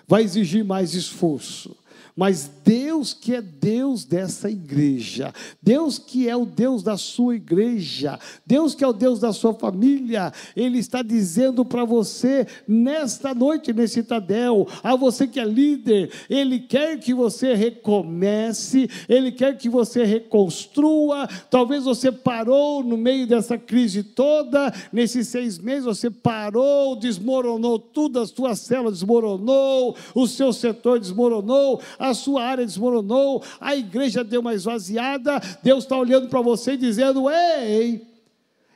vai 0.07 0.24
exigir 0.24 0.63
mais 0.63 0.93
esforço, 0.93 1.75
mas 2.15 2.50
Deus 2.63 3.13
que 3.13 3.36
é 3.36 3.41
Deus 3.41 4.06
dessa 4.06 4.50
igreja, 4.50 5.34
Deus 5.62 5.98
que 5.98 6.30
é 6.30 6.36
o 6.36 6.46
Deus 6.46 6.84
da 6.84 6.98
sua 6.98 7.36
igreja, 7.36 8.20
Deus 8.46 8.75
que 8.75 8.84
é 8.84 8.88
o 8.88 8.94
Deus 8.94 9.20
da 9.20 9.34
sua 9.34 9.53
família, 9.53 10.32
Ele 10.56 10.80
está 10.80 11.01
dizendo 11.01 11.63
para 11.65 11.86
você, 11.86 12.46
nesta 12.68 13.34
noite, 13.34 13.74
nesse 13.74 14.03
Tadel, 14.03 14.68
a 14.84 14.96
você 14.96 15.27
que 15.27 15.39
é 15.39 15.46
líder, 15.46 16.12
Ele 16.30 16.60
quer 16.60 17.00
que 17.00 17.13
você 17.13 17.53
recomece, 17.53 18.89
Ele 19.08 19.32
quer 19.32 19.58
que 19.58 19.70
você 19.70 20.03
reconstrua. 20.03 21.27
Talvez 21.50 21.84
você 21.84 22.12
parou 22.12 22.84
no 22.84 22.98
meio 22.98 23.27
dessa 23.27 23.58
crise 23.58 24.03
toda, 24.03 24.74
nesses 24.91 25.27
seis 25.27 25.58
meses 25.58 25.86
você 25.86 26.10
parou, 26.10 26.96
desmoronou 26.96 27.80
tudo, 27.80 28.20
a 28.20 28.27
sua 28.27 28.56
célula 28.56 28.91
desmoronou, 28.91 29.96
o 30.13 30.27
seu 30.27 30.53
setor 30.53 31.00
desmoronou, 31.00 31.82
a 32.01 32.13
sua 32.13 32.43
área 32.43 32.65
desmoronou, 32.65 33.43
a 33.60 33.75
igreja 33.75 34.24
deu 34.24 34.41
uma 34.41 34.53
esvaziada, 34.53 35.39
Deus 35.62 35.84
está 35.84 35.96
olhando 35.96 36.27
para 36.27 36.41
você 36.41 36.74
e 36.74 36.77
dizendo: 36.77 37.29
Ei, 37.29 38.11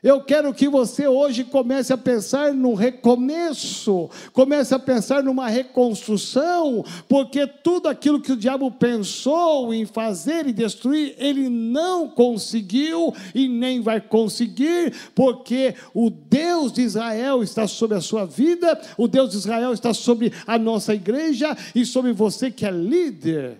eu 0.06 0.22
quero 0.22 0.54
que 0.54 0.70
você 0.70 1.08
hoje 1.08 1.44
comece 1.44 1.92
a 1.92 1.98
pensar 1.98 2.54
num 2.54 2.76
recomeço, 2.76 4.08
comece 4.32 4.76
a 4.76 4.78
pensar 4.78 5.24
numa 5.24 5.48
reconstrução, 5.48 6.86
porque 7.10 7.48
tudo 7.48 7.88
aquilo 7.88 8.22
que 8.22 8.32
o 8.32 8.38
diabo 8.38 8.70
pensou 8.70 9.74
em 9.74 9.84
fazer 9.84 10.46
e 10.46 10.54
destruir, 10.54 11.16
ele 11.18 11.50
não 11.50 12.08
conseguiu 12.08 13.16
e 13.34 13.48
nem 13.48 13.82
vai 13.82 14.00
conseguir, 14.00 14.94
porque 15.16 15.74
o 15.92 16.12
Deus 16.12 16.72
de 16.72 16.84
Israel 16.84 17.42
está 17.42 17.68
sobre 17.68 17.98
a 17.98 18.02
sua 18.02 18.26
vida, 18.26 18.80
o 19.00 19.08
Deus 19.08 19.32
de 19.32 19.38
Israel 19.38 19.74
está 19.74 19.92
sobre 19.92 20.32
a 20.46 20.60
nossa 20.60 20.94
igreja 20.94 21.58
e 21.74 21.84
sobre 21.84 22.14
você 22.14 22.52
que 22.52 22.64
é 22.64 22.70
líder. 22.70 23.58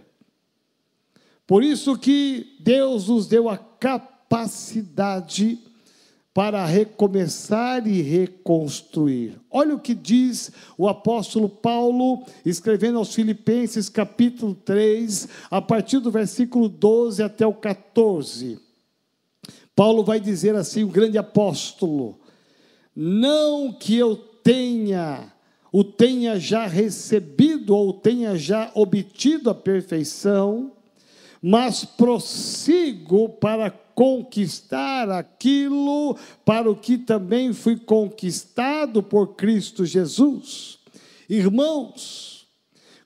Por 1.48 1.64
isso 1.64 1.98
que 1.98 2.56
Deus 2.60 3.08
nos 3.08 3.26
deu 3.26 3.50
a 3.50 3.58
capacidade 3.58 5.65
para 6.36 6.66
recomeçar 6.66 7.88
e 7.88 8.02
reconstruir. 8.02 9.40
Olha 9.50 9.74
o 9.74 9.80
que 9.80 9.96
diz 9.96 10.52
o 10.78 10.86
apóstolo 10.86 11.48
Paulo, 11.48 12.26
escrevendo 12.46 12.98
aos 12.98 13.16
Filipenses, 13.16 13.88
capítulo 13.88 14.54
3, 14.54 15.30
a 15.50 15.62
partir 15.62 16.00
do 16.00 16.12
versículo 16.12 16.68
12 16.68 17.24
até 17.24 17.48
o 17.48 17.54
14. 17.54 18.60
Paulo 19.74 20.04
vai 20.04 20.20
dizer 20.20 20.56
assim, 20.56 20.84
o 20.84 20.90
grande 20.90 21.18
apóstolo: 21.18 22.20
Não 22.94 23.72
que 23.72 23.96
eu 23.96 24.18
tenha, 24.18 25.32
o 25.72 25.86
tenha 25.86 26.38
já 26.38 26.68
recebido 26.68 27.74
ou 27.74 27.94
tenha 27.94 28.38
já 28.38 28.70
obtido 28.76 29.50
a 29.50 29.56
perfeição, 29.56 30.74
mas 31.42 31.86
prossigo 31.86 33.30
para 33.30 33.85
conquistar 33.96 35.10
aquilo 35.10 36.18
para 36.44 36.70
o 36.70 36.76
que 36.76 36.98
também 36.98 37.54
fui 37.54 37.78
conquistado 37.78 39.02
por 39.02 39.36
Cristo 39.36 39.86
Jesus. 39.86 40.78
Irmãos, 41.30 42.35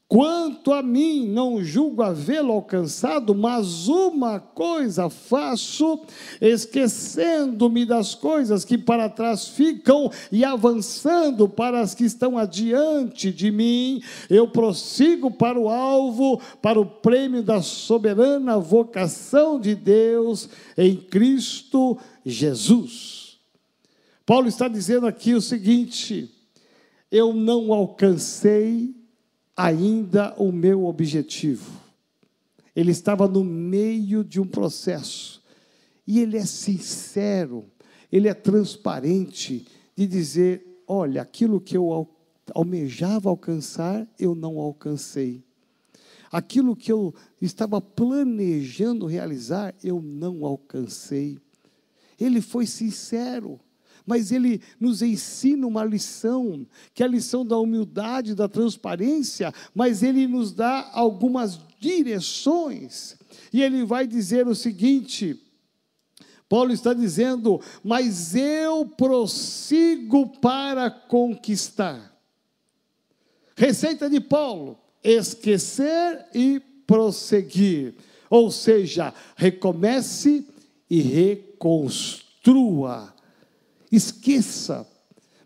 Quanto 0.10 0.74
a 0.74 0.82
mim, 0.82 1.28
não 1.28 1.64
julgo 1.64 2.02
havê-lo 2.02 2.52
alcançado, 2.52 3.36
mas 3.36 3.88
uma 3.88 4.40
coisa 4.40 5.08
faço, 5.08 6.02
esquecendo-me 6.42 7.86
das 7.86 8.16
coisas 8.16 8.66
que 8.66 8.76
para 8.76 9.08
trás 9.08 9.50
ficam 9.50 10.12
e 10.32 10.44
avançando 10.44 11.48
para 11.48 11.80
as 11.80 11.94
que 11.94 12.06
estão 12.06 12.40
adiante 12.40 13.32
de 13.32 13.52
mim, 13.52 14.02
eu 14.32 14.48
prossigo 14.48 15.30
para 15.30 15.60
o 15.60 15.70
alvo, 15.70 16.42
para 16.60 16.80
o 16.80 16.88
prêmio 16.88 17.44
da 17.44 17.62
soberana 17.62 18.58
vocação 18.58 19.60
de 19.60 19.76
Deus 19.76 20.50
em 20.76 20.96
Cristo 20.96 22.00
Jesus. 22.26 23.38
Paulo 24.26 24.48
está 24.48 24.68
dizendo 24.68 25.06
aqui 25.06 25.36
o 25.36 25.42
seguinte: 25.42 26.32
eu 27.12 27.32
não 27.32 27.72
alcancei 27.72 28.99
ainda 29.60 30.34
o 30.38 30.54
meu 30.54 30.86
objetivo. 30.86 31.70
Ele 32.74 32.92
estava 32.92 33.28
no 33.28 33.44
meio 33.44 34.24
de 34.24 34.40
um 34.40 34.48
processo. 34.48 35.44
E 36.08 36.22
ele 36.22 36.38
é 36.38 36.46
sincero, 36.46 37.66
ele 38.10 38.30
é 38.30 38.34
transparente 38.34 39.68
de 39.98 40.08
dizer: 40.08 40.82
olha, 40.88 41.22
aquilo 41.22 41.60
que 41.60 41.76
eu 41.76 42.08
almejava 42.56 43.30
alcançar, 43.30 44.08
eu 44.18 44.34
não 44.34 44.60
alcancei. 44.60 45.44
Aquilo 46.32 46.74
que 46.74 46.92
eu 46.92 47.14
estava 47.42 47.82
planejando 47.82 49.06
realizar, 49.08 49.76
eu 49.84 50.02
não 50.02 50.46
alcancei. 50.46 51.38
Ele 52.18 52.40
foi 52.40 52.66
sincero 52.66 53.60
mas 54.10 54.32
ele 54.32 54.60
nos 54.80 55.04
ensina 55.04 55.68
uma 55.68 55.86
lição, 55.86 56.66
que 56.96 57.04
é 57.04 57.06
a 57.06 57.10
lição 57.10 57.46
da 57.46 57.60
humildade, 57.60 58.34
da 58.34 58.48
transparência, 58.48 59.54
mas 59.76 60.02
ele 60.02 60.26
nos 60.26 60.52
dá 60.52 60.90
algumas 60.94 61.60
direções. 61.80 63.16
E 63.54 63.62
ele 63.62 63.86
vai 63.86 64.08
dizer 64.08 64.48
o 64.48 64.56
seguinte: 64.56 65.40
Paulo 66.50 66.74
está 66.74 66.92
dizendo, 66.92 67.62
mas 67.84 68.34
eu 68.34 68.88
prossigo 68.98 70.26
para 70.40 70.90
conquistar. 70.90 72.20
Receita 73.56 74.10
de 74.10 74.20
Paulo: 74.20 74.76
esquecer 75.04 76.26
e 76.34 76.60
prosseguir. 76.88 77.94
Ou 78.28 78.50
seja, 78.50 79.14
recomece 79.36 80.48
e 80.90 81.00
reconstrua. 81.00 82.40
Esqueça. 83.92 84.88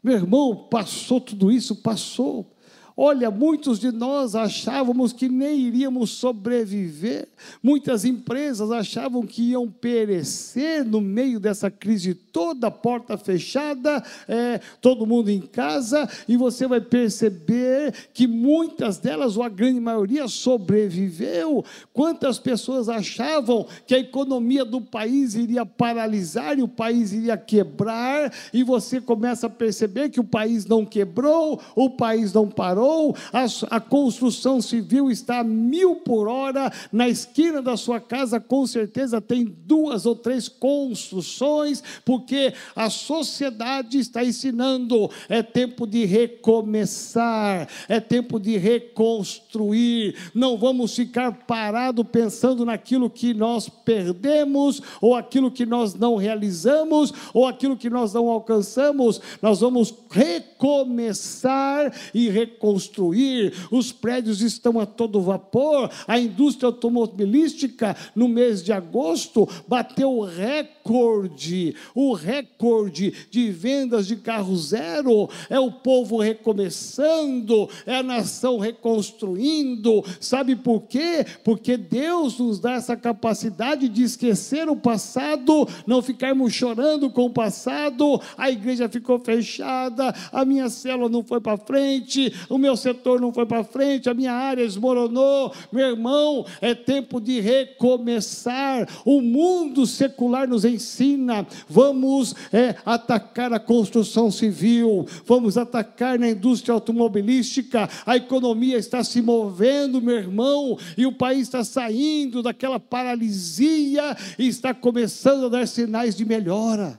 Meu 0.03 0.15
irmão, 0.15 0.67
passou 0.69 1.21
tudo 1.21 1.51
isso, 1.51 1.77
passou. 1.77 2.52
Olha, 2.95 3.31
muitos 3.31 3.79
de 3.79 3.91
nós 3.91 4.35
achávamos 4.35 5.11
que 5.11 5.27
nem 5.27 5.59
iríamos 5.59 6.11
sobreviver, 6.11 7.27
muitas 7.61 8.05
empresas 8.05 8.69
achavam 8.69 9.23
que 9.23 9.49
iam 9.49 9.67
perecer 9.67 10.85
no 10.85 11.01
meio 11.01 11.39
dessa 11.39 11.71
crise 11.71 12.13
toda, 12.13 12.69
porta 12.69 13.17
fechada, 13.17 14.03
é, 14.27 14.59
todo 14.79 15.07
mundo 15.07 15.29
em 15.29 15.41
casa, 15.41 16.07
e 16.27 16.37
você 16.37 16.67
vai 16.67 16.81
perceber 16.81 17.93
que 18.13 18.27
muitas 18.27 18.99
delas, 18.99 19.37
ou 19.37 19.43
a 19.43 19.49
grande 19.49 19.79
maioria, 19.79 20.27
sobreviveu. 20.27 21.65
Quantas 21.91 22.37
pessoas 22.37 22.89
achavam 22.89 23.65
que 23.87 23.95
a 23.95 23.99
economia 23.99 24.63
do 24.63 24.79
país 24.79 25.33
iria 25.33 25.65
paralisar 25.65 26.59
e 26.59 26.61
o 26.61 26.67
país 26.67 27.11
iria 27.11 27.37
quebrar, 27.37 28.31
e 28.53 28.63
você 28.63 29.01
começa 29.01 29.47
a 29.47 29.49
perceber 29.49 30.09
que 30.09 30.19
o 30.19 30.23
país 30.23 30.67
não 30.67 30.85
quebrou, 30.85 31.59
o 31.75 31.89
país 31.89 32.31
não 32.31 32.47
parou 32.47 32.82
parou, 32.83 33.15
a, 33.31 33.45
a 33.77 33.79
construção 33.79 34.61
civil 34.61 35.09
está 35.09 35.39
a 35.39 35.43
mil 35.43 35.95
por 35.97 36.27
hora, 36.27 36.71
na 36.91 37.07
esquina 37.07 37.61
da 37.61 37.77
sua 37.77 37.99
casa, 37.99 38.39
com 38.39 38.67
certeza 38.67 39.21
tem 39.21 39.45
duas 39.45 40.05
ou 40.05 40.15
três 40.15 40.49
construções, 40.49 41.81
porque 42.03 42.53
a 42.75 42.89
sociedade 42.89 43.97
está 43.97 44.23
ensinando: 44.23 45.09
é 45.29 45.41
tempo 45.41 45.87
de 45.87 46.03
recomeçar, 46.03 47.67
é 47.87 47.99
tempo 47.99 48.39
de 48.39 48.57
reconstruir, 48.57 50.15
não 50.35 50.57
vamos 50.57 50.95
ficar 50.95 51.31
parados 51.45 52.05
pensando 52.11 52.65
naquilo 52.65 53.09
que 53.09 53.33
nós 53.33 53.69
perdemos, 53.69 54.81
ou 54.99 55.15
aquilo 55.15 55.49
que 55.49 55.65
nós 55.65 55.93
não 55.93 56.17
realizamos, 56.17 57.13
ou 57.33 57.47
aquilo 57.47 57.77
que 57.77 57.89
nós 57.89 58.13
não 58.13 58.27
alcançamos, 58.27 59.21
nós 59.41 59.61
vamos 59.61 59.93
recomeçar 60.09 61.93
e 62.13 62.29
reconstruir 62.29 62.72
construir, 62.73 63.53
os 63.69 63.91
prédios 63.91 64.41
estão 64.41 64.79
a 64.79 64.85
todo 64.85 65.21
vapor, 65.21 65.91
a 66.07 66.17
indústria 66.17 66.67
automobilística, 66.67 67.95
no 68.15 68.27
mês 68.27 68.63
de 68.63 68.73
agosto, 68.73 69.47
bateu 69.67 70.11
o 70.11 70.25
recorde, 70.25 71.75
o 71.93 72.13
recorde 72.13 73.13
de 73.29 73.51
vendas 73.51 74.07
de 74.07 74.15
carro 74.15 74.55
zero, 74.57 75.29
é 75.51 75.59
o 75.59 75.71
povo 75.71 76.19
recomeçando, 76.19 77.69
é 77.85 77.97
a 77.97 78.03
nação 78.03 78.57
reconstruindo, 78.57 80.03
sabe 80.19 80.55
por 80.55 80.81
quê? 80.81 81.23
Porque 81.43 81.77
Deus 81.77 82.39
nos 82.39 82.59
dá 82.59 82.73
essa 82.73 82.97
capacidade 82.97 83.87
de 83.87 84.01
esquecer 84.01 84.67
o 84.67 84.75
passado, 84.75 85.67
não 85.85 86.01
ficarmos 86.01 86.53
chorando 86.53 87.07
com 87.11 87.25
o 87.25 87.33
passado, 87.33 88.19
a 88.35 88.49
igreja 88.49 88.89
ficou 88.89 89.19
fechada, 89.19 90.13
a 90.31 90.43
minha 90.43 90.69
célula 90.69 91.07
não 91.07 91.23
foi 91.23 91.39
para 91.39 91.57
frente, 91.57 92.33
o 92.49 92.57
meu 92.63 92.77
setor 92.77 93.19
não 93.19 93.33
foi 93.33 93.45
para 93.45 93.61
frente, 93.61 94.09
a 94.09 94.13
minha 94.13 94.31
área 94.31 94.63
desmoronou. 94.63 95.53
Meu 95.69 95.89
irmão, 95.89 96.45
é 96.61 96.73
tempo 96.73 97.19
de 97.19 97.41
recomeçar. 97.41 98.87
O 99.03 99.19
mundo 99.19 99.85
secular 99.85 100.47
nos 100.47 100.63
ensina: 100.63 101.45
vamos 101.67 102.33
é, 102.53 102.75
atacar 102.85 103.51
a 103.51 103.59
construção 103.59 104.31
civil, 104.31 105.05
vamos 105.25 105.57
atacar 105.57 106.17
na 106.17 106.29
indústria 106.29 106.73
automobilística. 106.73 107.89
A 108.05 108.15
economia 108.15 108.77
está 108.77 109.03
se 109.03 109.21
movendo, 109.21 110.01
meu 110.01 110.15
irmão, 110.15 110.77
e 110.97 111.05
o 111.05 111.11
país 111.11 111.41
está 111.41 111.65
saindo 111.65 112.41
daquela 112.41 112.79
paralisia 112.79 114.15
e 114.39 114.47
está 114.47 114.73
começando 114.73 115.47
a 115.47 115.49
dar 115.49 115.67
sinais 115.67 116.15
de 116.15 116.23
melhora. 116.23 116.97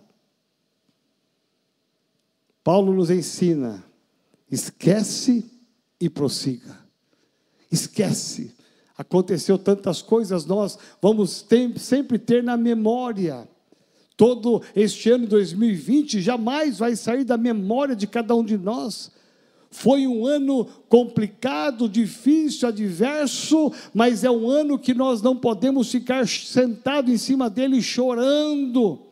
Paulo 2.62 2.92
nos 2.92 3.09
ensina: 3.11 3.83
esquece 4.50 5.53
e 6.00 6.08
prossiga. 6.08 6.78
Esquece. 7.71 8.54
Aconteceu 8.97 9.58
tantas 9.58 10.00
coisas, 10.00 10.47
nós 10.47 10.78
vamos 11.02 11.42
ter, 11.42 11.78
sempre 11.78 12.19
ter 12.19 12.42
na 12.42 12.56
memória. 12.56 13.49
Todo 14.16 14.62
este 14.76 15.10
ano 15.10 15.25
de 15.25 15.30
2020 15.30 16.21
jamais 16.21 16.78
vai 16.78 16.95
sair 16.95 17.25
da 17.25 17.36
memória 17.36 17.97
de 17.97 18.06
cada 18.06 18.36
um 18.36 18.45
de 18.45 18.56
nós. 18.56 19.10
Foi 19.69 20.06
um 20.06 20.25
ano 20.25 20.66
complicado, 20.88 21.88
difícil, 21.88 22.69
adverso, 22.69 23.73
mas 23.92 24.23
é 24.23 24.30
um 24.30 24.49
ano 24.49 24.78
que 24.78 24.95
nós 24.95 25.21
não 25.21 25.36
podemos 25.36 25.90
ficar 25.90 26.28
sentados 26.28 27.12
em 27.12 27.19
cima 27.19 27.50
dele 27.50 27.82
chorando 27.82 29.03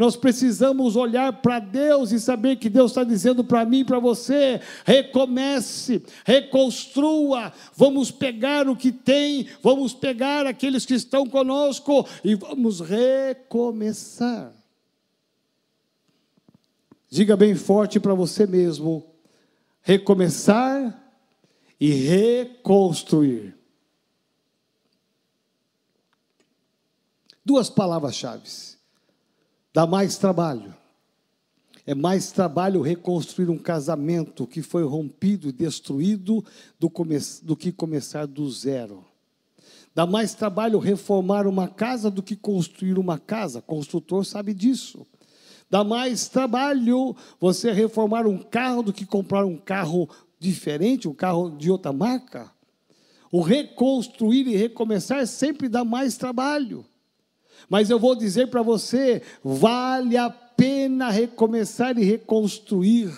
nós 0.00 0.16
precisamos 0.16 0.96
olhar 0.96 1.42
para 1.42 1.58
Deus 1.58 2.10
e 2.10 2.18
saber 2.18 2.56
que 2.56 2.70
Deus 2.70 2.90
está 2.90 3.04
dizendo 3.04 3.44
para 3.44 3.66
mim 3.66 3.80
e 3.80 3.84
para 3.84 3.98
você: 3.98 4.58
recomece, 4.82 6.02
reconstrua, 6.24 7.52
vamos 7.76 8.10
pegar 8.10 8.66
o 8.66 8.74
que 8.74 8.92
tem, 8.92 9.46
vamos 9.62 9.92
pegar 9.92 10.46
aqueles 10.46 10.86
que 10.86 10.94
estão 10.94 11.26
conosco 11.26 12.08
e 12.24 12.34
vamos 12.34 12.80
recomeçar. 12.80 14.54
Diga 17.10 17.36
bem 17.36 17.54
forte 17.54 18.00
para 18.00 18.14
você 18.14 18.46
mesmo: 18.46 19.04
recomeçar 19.82 21.12
e 21.78 21.90
reconstruir. 21.90 23.54
Duas 27.44 27.68
palavras-chave 27.68 28.69
dá 29.72 29.86
mais 29.86 30.16
trabalho. 30.16 30.74
É 31.86 31.94
mais 31.94 32.30
trabalho 32.30 32.82
reconstruir 32.82 33.50
um 33.50 33.58
casamento 33.58 34.46
que 34.46 34.62
foi 34.62 34.84
rompido 34.84 35.48
e 35.48 35.52
destruído 35.52 36.44
do, 36.78 36.90
come 36.90 37.18
do 37.42 37.56
que 37.56 37.72
começar 37.72 38.26
do 38.26 38.48
zero. 38.50 39.04
Dá 39.94 40.06
mais 40.06 40.34
trabalho 40.34 40.78
reformar 40.78 41.46
uma 41.46 41.66
casa 41.66 42.10
do 42.10 42.22
que 42.22 42.36
construir 42.36 42.98
uma 42.98 43.18
casa. 43.18 43.60
Construtor 43.60 44.24
sabe 44.24 44.54
disso. 44.54 45.06
Dá 45.68 45.82
mais 45.82 46.28
trabalho 46.28 47.16
você 47.40 47.72
reformar 47.72 48.26
um 48.26 48.38
carro 48.38 48.82
do 48.82 48.92
que 48.92 49.06
comprar 49.06 49.44
um 49.44 49.56
carro 49.56 50.08
diferente, 50.38 51.08
um 51.08 51.14
carro 51.14 51.50
de 51.50 51.70
outra 51.70 51.92
marca. 51.92 52.50
O 53.32 53.40
reconstruir 53.40 54.46
e 54.48 54.56
recomeçar 54.56 55.26
sempre 55.26 55.68
dá 55.68 55.84
mais 55.84 56.16
trabalho. 56.16 56.84
Mas 57.70 57.88
eu 57.88 58.00
vou 58.00 58.16
dizer 58.16 58.48
para 58.48 58.62
você: 58.62 59.22
vale 59.44 60.16
a 60.16 60.28
pena 60.28 61.08
recomeçar 61.08 61.96
e 61.96 62.04
reconstruir. 62.04 63.16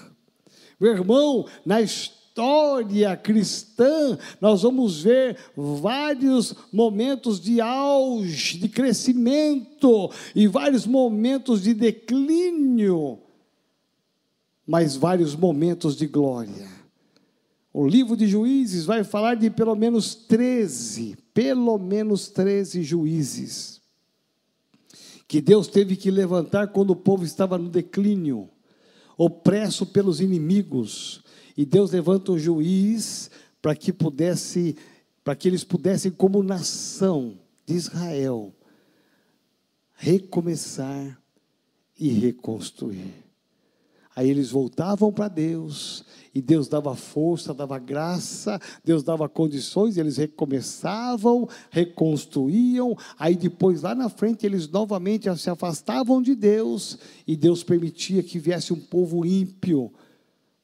Meu 0.78 0.92
irmão, 0.92 1.46
na 1.64 1.80
história 1.80 3.16
cristã, 3.16 4.18
nós 4.40 4.62
vamos 4.62 5.02
ver 5.02 5.38
vários 5.56 6.54
momentos 6.70 7.40
de 7.40 7.62
auge, 7.62 8.58
de 8.58 8.68
crescimento, 8.68 10.10
e 10.34 10.46
vários 10.46 10.86
momentos 10.86 11.62
de 11.62 11.72
declínio, 11.72 13.20
mas 14.66 14.96
vários 14.96 15.34
momentos 15.34 15.96
de 15.96 16.06
glória. 16.06 16.68
O 17.72 17.86
livro 17.86 18.14
de 18.16 18.26
juízes 18.26 18.84
vai 18.84 19.02
falar 19.02 19.34
de 19.34 19.48
pelo 19.48 19.74
menos 19.74 20.14
13, 20.14 21.16
pelo 21.32 21.78
menos 21.78 22.28
13 22.28 22.82
juízes 22.82 23.81
que 25.32 25.40
Deus 25.40 25.66
teve 25.66 25.96
que 25.96 26.10
levantar 26.10 26.72
quando 26.72 26.90
o 26.90 26.96
povo 26.96 27.24
estava 27.24 27.56
no 27.56 27.70
declínio, 27.70 28.50
opresso 29.16 29.86
pelos 29.86 30.20
inimigos. 30.20 31.24
E 31.56 31.64
Deus 31.64 31.90
levanta 31.90 32.32
um 32.32 32.38
juiz 32.38 33.30
para 33.62 33.74
que 33.74 33.94
pudesse, 33.94 34.76
para 35.24 35.34
que 35.34 35.48
eles 35.48 35.64
pudessem, 35.64 36.12
como 36.12 36.42
nação 36.42 37.38
de 37.64 37.72
Israel, 37.72 38.54
recomeçar 39.94 41.18
e 41.98 42.10
reconstruir. 42.10 43.21
Aí 44.14 44.28
eles 44.28 44.50
voltavam 44.50 45.10
para 45.12 45.28
Deus, 45.28 46.04
e 46.34 46.40
Deus 46.40 46.68
dava 46.68 46.94
força, 46.94 47.54
dava 47.54 47.78
graça, 47.78 48.60
Deus 48.84 49.02
dava 49.02 49.28
condições, 49.28 49.96
eles 49.96 50.16
recomeçavam, 50.16 51.48
reconstruíam, 51.70 52.96
aí 53.18 53.36
depois 53.36 53.82
lá 53.82 53.94
na 53.94 54.08
frente 54.08 54.44
eles 54.44 54.68
novamente 54.68 55.34
se 55.38 55.50
afastavam 55.50 56.20
de 56.20 56.34
Deus, 56.34 56.98
e 57.26 57.36
Deus 57.36 57.62
permitia 57.62 58.22
que 58.22 58.38
viesse 58.38 58.72
um 58.72 58.80
povo 58.80 59.24
ímpio 59.24 59.92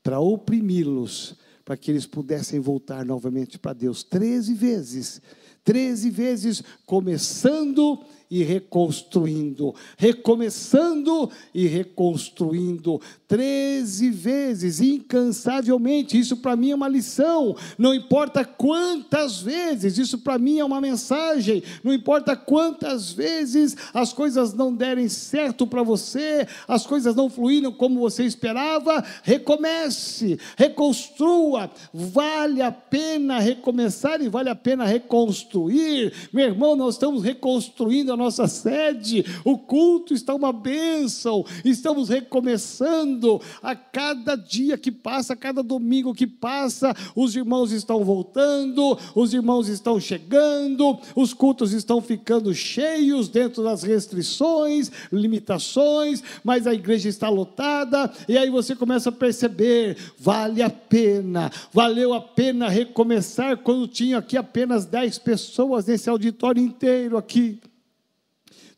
para 0.02 0.20
oprimi-los, 0.20 1.36
para 1.64 1.76
que 1.76 1.90
eles 1.90 2.06
pudessem 2.06 2.60
voltar 2.60 3.04
novamente 3.04 3.58
para 3.58 3.74
Deus. 3.74 4.02
Treze 4.02 4.54
vezes, 4.54 5.20
treze 5.62 6.08
vezes 6.08 6.62
começando 6.86 8.02
e 8.30 8.42
reconstruindo, 8.42 9.74
recomeçando 9.96 11.30
e 11.54 11.66
reconstruindo, 11.66 13.00
treze 13.26 14.10
vezes, 14.10 14.80
incansavelmente. 14.80 16.18
Isso 16.18 16.36
para 16.36 16.56
mim 16.56 16.70
é 16.70 16.74
uma 16.74 16.88
lição, 16.88 17.56
não 17.78 17.94
importa 17.94 18.44
quantas 18.44 19.40
vezes, 19.40 19.96
isso 19.96 20.18
para 20.18 20.38
mim 20.38 20.58
é 20.58 20.64
uma 20.64 20.80
mensagem, 20.80 21.62
não 21.82 21.92
importa 21.92 22.36
quantas 22.36 23.12
vezes 23.12 23.76
as 23.94 24.12
coisas 24.12 24.52
não 24.52 24.74
derem 24.74 25.08
certo 25.08 25.66
para 25.66 25.82
você, 25.82 26.46
as 26.66 26.86
coisas 26.86 27.14
não 27.14 27.30
fluíram 27.30 27.72
como 27.72 28.00
você 28.00 28.24
esperava, 28.24 29.02
recomece, 29.22 30.38
reconstrua, 30.56 31.70
vale 31.92 32.60
a 32.60 32.72
pena 32.72 33.38
recomeçar 33.38 34.20
e 34.20 34.28
vale 34.28 34.50
a 34.50 34.54
pena 34.54 34.84
reconstruir. 34.84 36.12
Meu 36.32 36.46
irmão, 36.46 36.76
nós 36.76 36.94
estamos 36.94 37.22
reconstruindo 37.22 38.12
a 38.12 38.16
nossa 38.18 38.46
sede, 38.46 39.24
o 39.44 39.56
culto 39.56 40.12
está 40.12 40.34
uma 40.34 40.52
bênção, 40.52 41.44
estamos 41.64 42.08
recomeçando 42.08 43.40
a 43.62 43.74
cada 43.74 44.34
dia 44.34 44.76
que 44.76 44.90
passa, 44.90 45.32
a 45.32 45.36
cada 45.36 45.62
domingo 45.62 46.12
que 46.12 46.26
passa, 46.26 46.94
os 47.14 47.34
irmãos 47.34 47.72
estão 47.72 48.04
voltando, 48.04 48.98
os 49.14 49.32
irmãos 49.32 49.68
estão 49.68 49.98
chegando, 49.98 50.98
os 51.14 51.32
cultos 51.32 51.72
estão 51.72 52.02
ficando 52.02 52.52
cheios 52.52 53.28
dentro 53.28 53.62
das 53.62 53.82
restrições, 53.82 54.90
limitações, 55.12 56.22
mas 56.42 56.66
a 56.66 56.74
igreja 56.74 57.08
está 57.08 57.28
lotada, 57.28 58.12
e 58.28 58.36
aí 58.36 58.50
você 58.50 58.74
começa 58.74 59.08
a 59.08 59.12
perceber: 59.12 59.96
vale 60.18 60.60
a 60.60 60.68
pena, 60.68 61.50
valeu 61.72 62.12
a 62.12 62.20
pena 62.20 62.68
recomeçar 62.68 63.58
quando 63.58 63.86
tinha 63.86 64.18
aqui 64.18 64.36
apenas 64.36 64.84
10 64.84 65.18
pessoas 65.18 65.86
nesse 65.86 66.10
auditório 66.10 66.62
inteiro 66.62 67.16
aqui 67.16 67.60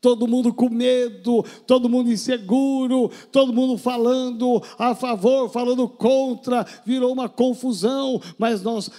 todo 0.00 0.26
mundo 0.26 0.52
com 0.52 0.70
medo, 0.70 1.44
todo 1.66 1.88
mundo 1.88 2.10
inseguro, 2.10 3.10
todo 3.30 3.52
mundo 3.52 3.76
falando 3.76 4.62
a 4.78 4.94
favor, 4.94 5.50
falando 5.50 5.86
contra, 5.86 6.66
virou 6.86 7.12
uma 7.12 7.28
confusão, 7.28 8.20
mas 8.38 8.62
nós 8.62 8.90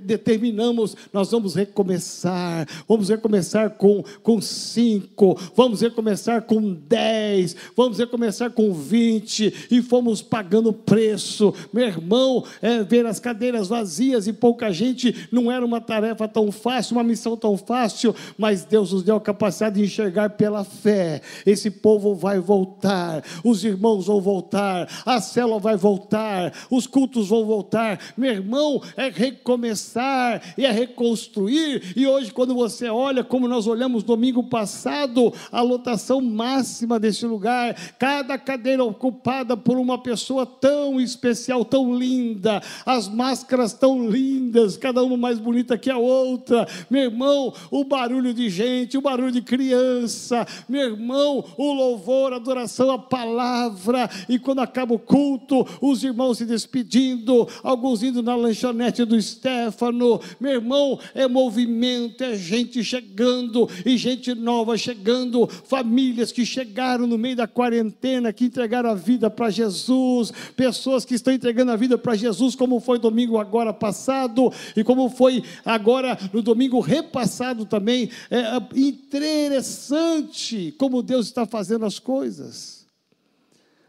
determinamos, 0.00 0.96
nós 1.12 1.30
vamos 1.30 1.54
recomeçar, 1.54 2.66
vamos 2.88 3.10
recomeçar 3.10 3.70
com, 3.70 4.02
com 4.22 4.40
cinco, 4.40 5.38
vamos 5.54 5.82
recomeçar 5.82 6.42
com 6.42 6.72
dez, 6.72 7.54
vamos 7.76 7.98
recomeçar 7.98 8.50
com 8.50 8.72
vinte, 8.72 9.52
e 9.70 9.82
fomos 9.82 10.22
pagando 10.22 10.72
preço, 10.72 11.52
meu 11.70 11.86
irmão, 11.86 12.44
é, 12.62 12.82
ver 12.82 13.04
as 13.04 13.20
cadeiras 13.20 13.68
vazias 13.68 14.26
e 14.26 14.32
pouca 14.32 14.72
gente, 14.72 15.28
não 15.30 15.52
era 15.52 15.64
uma 15.64 15.82
tarefa 15.82 16.26
tão 16.26 16.50
fácil, 16.50 16.96
uma 16.96 17.04
missão 17.04 17.36
tão 17.36 17.58
fácil, 17.58 18.14
mas 18.38 18.64
Deus 18.64 18.92
nos 18.92 19.02
deu 19.02 19.16
a 19.16 19.20
capacidade 19.20 19.76
de 19.76 19.84
enxergar 19.84 20.29
pela 20.30 20.64
fé. 20.64 21.20
Esse 21.44 21.70
povo 21.70 22.14
vai 22.14 22.38
voltar, 22.38 23.22
os 23.44 23.64
irmãos 23.64 24.06
vão 24.06 24.20
voltar, 24.20 24.88
a 25.04 25.20
célula 25.20 25.58
vai 25.58 25.76
voltar, 25.76 26.52
os 26.70 26.86
cultos 26.86 27.28
vão 27.28 27.44
voltar. 27.44 27.98
Meu 28.16 28.30
irmão, 28.30 28.82
é 28.96 29.08
recomeçar 29.08 30.42
e 30.56 30.64
é 30.64 30.70
reconstruir. 30.70 31.92
E 31.96 32.06
hoje, 32.06 32.32
quando 32.32 32.54
você 32.54 32.88
olha, 32.88 33.24
como 33.24 33.48
nós 33.48 33.66
olhamos 33.66 34.02
domingo 34.02 34.44
passado, 34.44 35.32
a 35.50 35.60
lotação 35.60 36.20
máxima 36.20 36.98
desse 36.98 37.26
lugar, 37.26 37.74
cada 37.98 38.38
cadeira 38.38 38.84
ocupada 38.84 39.56
por 39.56 39.76
uma 39.76 39.98
pessoa 39.98 40.46
tão 40.46 41.00
especial, 41.00 41.64
tão 41.64 41.94
linda, 41.96 42.62
as 42.86 43.08
máscaras 43.08 43.72
tão 43.72 44.08
lindas, 44.08 44.76
cada 44.76 45.02
uma 45.02 45.16
mais 45.16 45.38
bonita 45.38 45.78
que 45.78 45.90
a 45.90 45.98
outra. 45.98 46.66
Meu 46.88 47.02
irmão, 47.02 47.52
o 47.70 47.84
barulho 47.84 48.32
de 48.32 48.48
gente, 48.48 48.96
o 48.96 49.02
barulho 49.02 49.32
de 49.32 49.42
criança 49.42 50.19
meu 50.68 50.82
irmão, 50.82 51.44
o 51.56 51.72
louvor, 51.72 52.32
a 52.32 52.36
adoração, 52.36 52.90
a 52.90 52.98
palavra, 52.98 54.08
e 54.28 54.38
quando 54.38 54.60
acaba 54.60 54.94
o 54.94 54.98
culto, 54.98 55.66
os 55.80 56.02
irmãos 56.04 56.38
se 56.38 56.44
despedindo, 56.44 57.48
alguns 57.62 58.02
indo 58.02 58.22
na 58.22 58.34
lanchonete 58.34 59.04
do 59.04 59.20
Stefano, 59.20 60.20
meu 60.38 60.52
irmão, 60.52 60.98
é 61.14 61.26
movimento, 61.26 62.22
é 62.22 62.36
gente 62.36 62.82
chegando, 62.84 63.68
e 63.84 63.96
gente 63.96 64.34
nova 64.34 64.76
chegando, 64.76 65.46
famílias 65.46 66.32
que 66.32 66.44
chegaram 66.44 67.06
no 67.06 67.18
meio 67.18 67.36
da 67.36 67.46
quarentena, 67.46 68.32
que 68.32 68.44
entregaram 68.44 68.90
a 68.90 68.94
vida 68.94 69.30
para 69.30 69.50
Jesus, 69.50 70.32
pessoas 70.56 71.04
que 71.04 71.14
estão 71.14 71.32
entregando 71.32 71.72
a 71.72 71.76
vida 71.76 71.96
para 71.96 72.14
Jesus, 72.14 72.54
como 72.54 72.80
foi 72.80 72.98
domingo 72.98 73.38
agora 73.38 73.72
passado, 73.72 74.52
e 74.76 74.84
como 74.84 75.08
foi 75.08 75.42
agora 75.64 76.18
no 76.32 76.42
domingo 76.42 76.80
repassado 76.80 77.64
também, 77.64 78.10
é 78.30 78.60
interessante 78.76 80.09
impressionante 80.18 80.72
como 80.72 81.02
Deus 81.02 81.26
está 81.26 81.46
fazendo 81.46 81.84
as 81.84 81.98
coisas. 81.98 82.86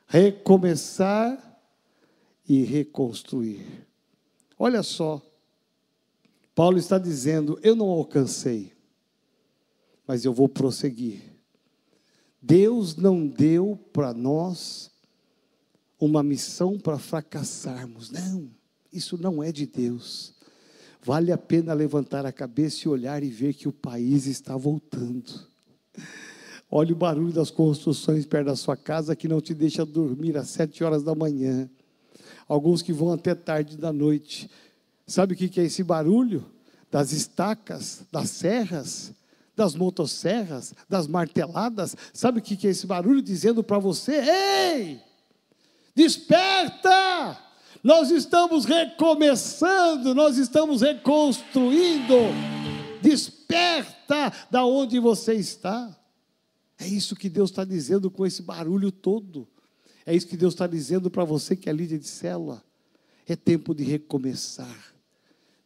Recomeçar 0.07 1.59
e 2.47 2.63
reconstruir. 2.63 3.87
Olha 4.57 4.83
só, 4.83 5.21
Paulo 6.53 6.77
está 6.77 6.97
dizendo: 6.97 7.59
Eu 7.63 7.75
não 7.75 7.89
alcancei, 7.89 8.73
mas 10.05 10.25
eu 10.25 10.33
vou 10.33 10.49
prosseguir. 10.49 11.21
Deus 12.41 12.95
não 12.95 13.27
deu 13.27 13.79
para 13.93 14.13
nós 14.13 14.91
uma 15.99 16.23
missão 16.23 16.77
para 16.79 16.97
fracassarmos. 16.97 18.09
Não, 18.09 18.49
isso 18.91 19.17
não 19.17 19.43
é 19.43 19.51
de 19.51 19.65
Deus. 19.65 20.33
Vale 21.03 21.31
a 21.31 21.37
pena 21.37 21.73
levantar 21.73 22.25
a 22.25 22.31
cabeça 22.31 22.81
e 22.85 22.89
olhar 22.89 23.23
e 23.23 23.29
ver 23.29 23.53
que 23.53 23.67
o 23.67 23.71
país 23.71 24.25
está 24.25 24.57
voltando. 24.57 25.50
Olhe 26.69 26.93
o 26.93 26.95
barulho 26.95 27.33
das 27.33 27.51
construções 27.51 28.25
perto 28.25 28.45
da 28.47 28.55
sua 28.55 28.77
casa 28.77 29.15
que 29.15 29.27
não 29.27 29.41
te 29.41 29.53
deixa 29.53 29.85
dormir 29.85 30.37
às 30.37 30.49
sete 30.49 30.83
horas 30.83 31.03
da 31.03 31.13
manhã. 31.13 31.69
Alguns 32.47 32.81
que 32.81 32.93
vão 32.93 33.11
até 33.11 33.35
tarde 33.35 33.75
da 33.75 33.91
noite. 33.91 34.49
Sabe 35.05 35.33
o 35.33 35.37
que 35.37 35.59
é 35.59 35.65
esse 35.65 35.83
barulho? 35.83 36.45
Das 36.89 37.11
estacas, 37.11 38.05
das 38.11 38.29
serras, 38.29 39.13
das 39.55 39.75
motosserras, 39.75 40.73
das 40.87 41.07
marteladas. 41.07 41.95
Sabe 42.13 42.39
o 42.39 42.41
que 42.41 42.65
é 42.65 42.69
esse 42.69 42.87
barulho 42.87 43.21
dizendo 43.21 43.61
para 43.63 43.77
você? 43.77 44.13
Ei! 44.13 45.01
Desperta! 45.93 47.37
Nós 47.83 48.11
estamos 48.11 48.63
recomeçando, 48.63 50.13
nós 50.13 50.37
estamos 50.37 50.81
reconstruindo. 50.81 52.15
Desperta 53.01 54.00
da 54.49 54.65
onde 54.65 54.99
você 54.99 55.33
está. 55.33 55.97
É 56.79 56.87
isso 56.87 57.15
que 57.15 57.29
Deus 57.29 57.49
está 57.49 57.63
dizendo 57.63 58.09
com 58.09 58.25
esse 58.25 58.41
barulho 58.41 58.91
todo. 58.91 59.47
É 60.05 60.15
isso 60.15 60.27
que 60.27 60.37
Deus 60.37 60.53
está 60.53 60.65
dizendo 60.67 61.09
para 61.09 61.23
você 61.23 61.55
que 61.55 61.69
é 61.69 61.73
líder 61.73 61.99
de 61.99 62.07
célula. 62.07 62.63
É 63.27 63.35
tempo 63.35 63.73
de 63.75 63.83
recomeçar, 63.83 64.93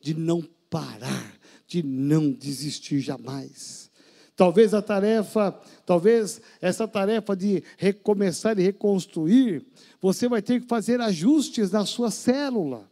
de 0.01 0.13
não 0.13 0.47
parar, 0.69 1.33
de 1.67 1.81
não 1.81 2.31
desistir 2.31 2.99
jamais. 2.99 3.89
Talvez 4.35 4.73
a 4.73 4.81
tarefa, 4.81 5.57
talvez 5.85 6.41
essa 6.59 6.85
tarefa 6.87 7.35
de 7.35 7.63
recomeçar 7.77 8.59
e 8.59 8.63
reconstruir, 8.63 9.65
você 10.01 10.27
vai 10.27 10.41
ter 10.41 10.61
que 10.61 10.67
fazer 10.67 10.99
ajustes 10.99 11.71
na 11.71 11.85
sua 11.85 12.11
célula. 12.11 12.89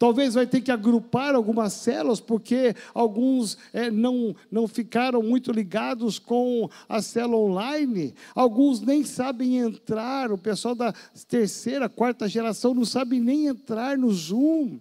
Talvez 0.00 0.32
vai 0.32 0.46
ter 0.46 0.62
que 0.62 0.72
agrupar 0.72 1.34
algumas 1.34 1.74
células, 1.74 2.20
porque 2.20 2.74
alguns 2.94 3.58
é, 3.70 3.90
não, 3.90 4.34
não 4.50 4.66
ficaram 4.66 5.22
muito 5.22 5.52
ligados 5.52 6.18
com 6.18 6.70
a 6.88 7.02
célula 7.02 7.36
online. 7.36 8.14
Alguns 8.34 8.80
nem 8.80 9.04
sabem 9.04 9.58
entrar. 9.58 10.32
O 10.32 10.38
pessoal 10.38 10.74
da 10.74 10.94
terceira, 11.28 11.86
quarta 11.86 12.26
geração 12.26 12.72
não 12.72 12.86
sabe 12.86 13.20
nem 13.20 13.48
entrar 13.48 13.98
no 13.98 14.10
Zoom. 14.10 14.78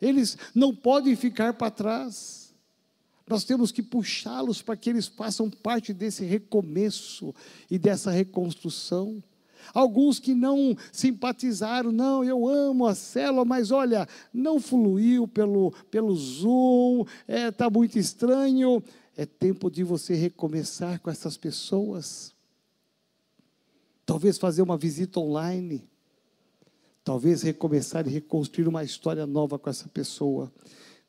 Eles 0.00 0.38
não 0.54 0.74
podem 0.74 1.14
ficar 1.14 1.52
para 1.52 1.70
trás. 1.70 2.54
Nós 3.28 3.44
temos 3.44 3.70
que 3.70 3.82
puxá-los 3.82 4.62
para 4.62 4.78
que 4.78 4.88
eles 4.88 5.08
façam 5.08 5.50
parte 5.50 5.92
desse 5.92 6.24
recomeço 6.24 7.34
e 7.70 7.78
dessa 7.78 8.10
reconstrução. 8.10 9.22
Alguns 9.72 10.18
que 10.18 10.34
não 10.34 10.76
simpatizaram, 10.92 11.92
não, 11.92 12.24
eu 12.24 12.46
amo 12.46 12.86
a 12.86 12.94
célula, 12.94 13.44
mas 13.44 13.70
olha, 13.70 14.08
não 14.32 14.60
fluiu 14.60 15.26
pelo, 15.26 15.72
pelo 15.90 16.14
Zoom, 16.14 17.02
está 17.02 17.32
é, 17.32 17.50
tá 17.50 17.70
muito 17.70 17.98
estranho. 17.98 18.82
É 19.16 19.26
tempo 19.26 19.70
de 19.70 19.82
você 19.82 20.14
recomeçar 20.14 21.00
com 21.00 21.10
essas 21.10 21.36
pessoas. 21.36 22.32
Talvez 24.06 24.38
fazer 24.38 24.62
uma 24.62 24.78
visita 24.78 25.20
online. 25.20 25.88
Talvez 27.02 27.42
recomeçar 27.42 28.06
e 28.06 28.10
reconstruir 28.10 28.68
uma 28.68 28.84
história 28.84 29.26
nova 29.26 29.58
com 29.58 29.68
essa 29.68 29.88
pessoa. 29.88 30.52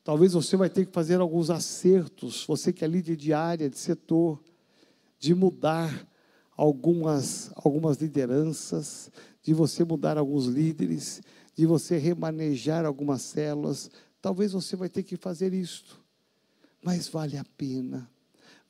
Talvez 0.02 0.32
você 0.32 0.56
vai 0.56 0.68
ter 0.68 0.86
que 0.86 0.92
fazer 0.92 1.20
alguns 1.20 1.50
acertos, 1.50 2.44
você 2.46 2.72
que 2.72 2.84
é 2.84 2.88
líder 2.88 3.16
de 3.16 3.32
área, 3.32 3.70
de 3.70 3.78
setor, 3.78 4.42
de 5.18 5.34
mudar 5.34 6.09
algumas, 6.60 7.50
algumas 7.56 7.96
lideranças, 7.96 9.10
de 9.42 9.54
você 9.54 9.82
mudar 9.82 10.18
alguns 10.18 10.44
líderes, 10.44 11.22
de 11.54 11.64
você 11.64 11.96
remanejar 11.96 12.84
algumas 12.84 13.22
células. 13.22 13.90
Talvez 14.20 14.52
você 14.52 14.76
vai 14.76 14.90
ter 14.90 15.02
que 15.02 15.16
fazer 15.16 15.54
isto, 15.54 15.98
mas 16.84 17.08
vale 17.08 17.38
a 17.38 17.44
pena. 17.56 18.10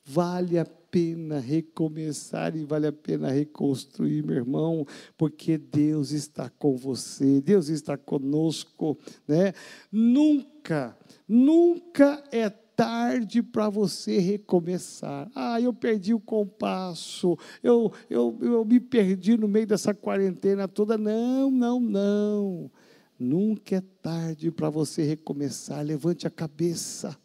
Vale 0.05 0.57
a 0.57 0.65
pena 0.65 1.37
recomeçar 1.37 2.55
e 2.55 2.63
vale 2.63 2.87
a 2.87 2.93
pena 2.93 3.29
reconstruir, 3.29 4.25
meu 4.25 4.37
irmão, 4.37 4.87
porque 5.17 5.57
Deus 5.57 6.11
está 6.11 6.49
com 6.49 6.77
você, 6.77 7.41
Deus 7.41 7.67
está 7.67 7.97
conosco, 7.97 8.97
né? 9.27 9.53
Nunca, 9.91 10.97
nunca 11.27 12.23
é 12.31 12.49
tarde 12.81 13.43
para 13.43 13.69
você 13.69 14.17
recomeçar. 14.17 15.29
Ah, 15.35 15.61
eu 15.61 15.71
perdi 15.71 16.15
o 16.15 16.19
compasso, 16.19 17.37
eu, 17.61 17.93
eu, 18.09 18.35
eu 18.41 18.65
me 18.65 18.79
perdi 18.79 19.37
no 19.37 19.47
meio 19.47 19.67
dessa 19.67 19.93
quarentena 19.93 20.67
toda. 20.67 20.97
Não, 20.97 21.51
não, 21.51 21.79
não. 21.79 22.71
Nunca 23.19 23.75
é 23.75 23.83
tarde 24.01 24.49
para 24.49 24.67
você 24.71 25.03
recomeçar. 25.03 25.85
Levante 25.85 26.25
a 26.25 26.31
cabeça. 26.31 27.15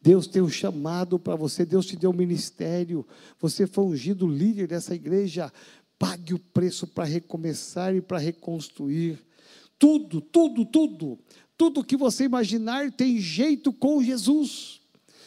Deus 0.00 0.26
tem 0.26 0.40
um 0.40 0.48
chamado 0.48 1.18
para 1.18 1.36
você, 1.36 1.66
Deus 1.66 1.84
te 1.84 1.94
deu 1.94 2.08
um 2.08 2.14
ministério, 2.14 3.06
você 3.38 3.66
foi 3.66 3.84
ungido 3.84 4.26
líder 4.26 4.66
dessa 4.66 4.94
igreja. 4.94 5.52
Pague 5.98 6.32
o 6.32 6.38
preço 6.38 6.86
para 6.86 7.04
recomeçar 7.04 7.94
e 7.94 8.00
para 8.00 8.16
reconstruir. 8.16 9.18
Tudo, 9.78 10.22
tudo, 10.22 10.64
tudo, 10.64 11.18
tudo 11.56 11.84
que 11.84 11.96
você 11.96 12.24
imaginar 12.24 12.90
tem 12.92 13.18
jeito 13.18 13.72
com 13.72 14.02
Jesus. 14.02 14.80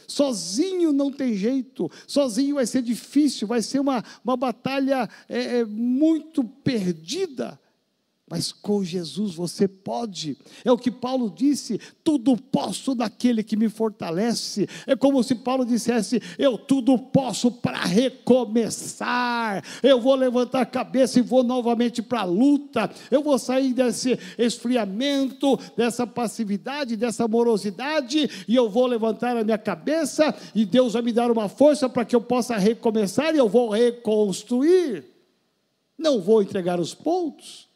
Sozinho 0.07 0.93
não 0.93 1.11
tem 1.11 1.35
jeito, 1.35 1.91
sozinho 2.07 2.55
vai 2.55 2.65
ser 2.65 2.81
difícil, 2.81 3.45
vai 3.45 3.61
ser 3.61 3.79
uma, 3.79 4.01
uma 4.23 4.37
batalha 4.37 5.09
é, 5.27 5.59
é 5.59 5.65
muito 5.65 6.43
perdida. 6.43 7.59
Mas 8.29 8.51
com 8.51 8.83
Jesus 8.83 9.35
você 9.35 9.69
pode. 9.69 10.37
É 10.65 10.71
o 10.71 10.77
que 10.77 10.91
Paulo 10.91 11.31
disse: 11.33 11.79
tudo 12.03 12.35
posso 12.35 12.93
daquele 12.93 13.41
que 13.41 13.55
me 13.55 13.69
fortalece. 13.69 14.67
É 14.85 14.97
como 14.97 15.23
se 15.23 15.33
Paulo 15.33 15.65
dissesse: 15.65 16.21
eu 16.37 16.57
tudo 16.57 16.99
posso 16.99 17.49
para 17.49 17.85
recomeçar. 17.85 19.63
Eu 19.81 20.01
vou 20.01 20.13
levantar 20.13 20.61
a 20.61 20.65
cabeça 20.65 21.19
e 21.19 21.21
vou 21.21 21.41
novamente 21.41 22.01
para 22.01 22.21
a 22.21 22.25
luta. 22.25 22.91
Eu 23.09 23.23
vou 23.23 23.39
sair 23.39 23.73
desse 23.73 24.19
esfriamento, 24.37 25.57
dessa 25.77 26.05
passividade, 26.05 26.97
dessa 26.97 27.29
morosidade, 27.29 28.29
e 28.45 28.53
eu 28.53 28.69
vou 28.69 28.87
levantar 28.87 29.37
a 29.37 29.43
minha 29.45 29.57
cabeça, 29.57 30.35
e 30.53 30.65
Deus 30.65 30.93
vai 30.93 31.01
me 31.01 31.13
dar 31.13 31.31
uma 31.31 31.47
força 31.47 31.87
para 31.87 32.03
que 32.03 32.15
eu 32.15 32.21
possa 32.21 32.57
recomeçar 32.57 33.33
e 33.33 33.37
eu 33.37 33.47
vou 33.47 33.69
reconstruir. 33.69 35.05
Não 35.97 36.19
vou 36.19 36.41
entregar 36.41 36.77
os 36.77 36.93
pontos 36.93 37.66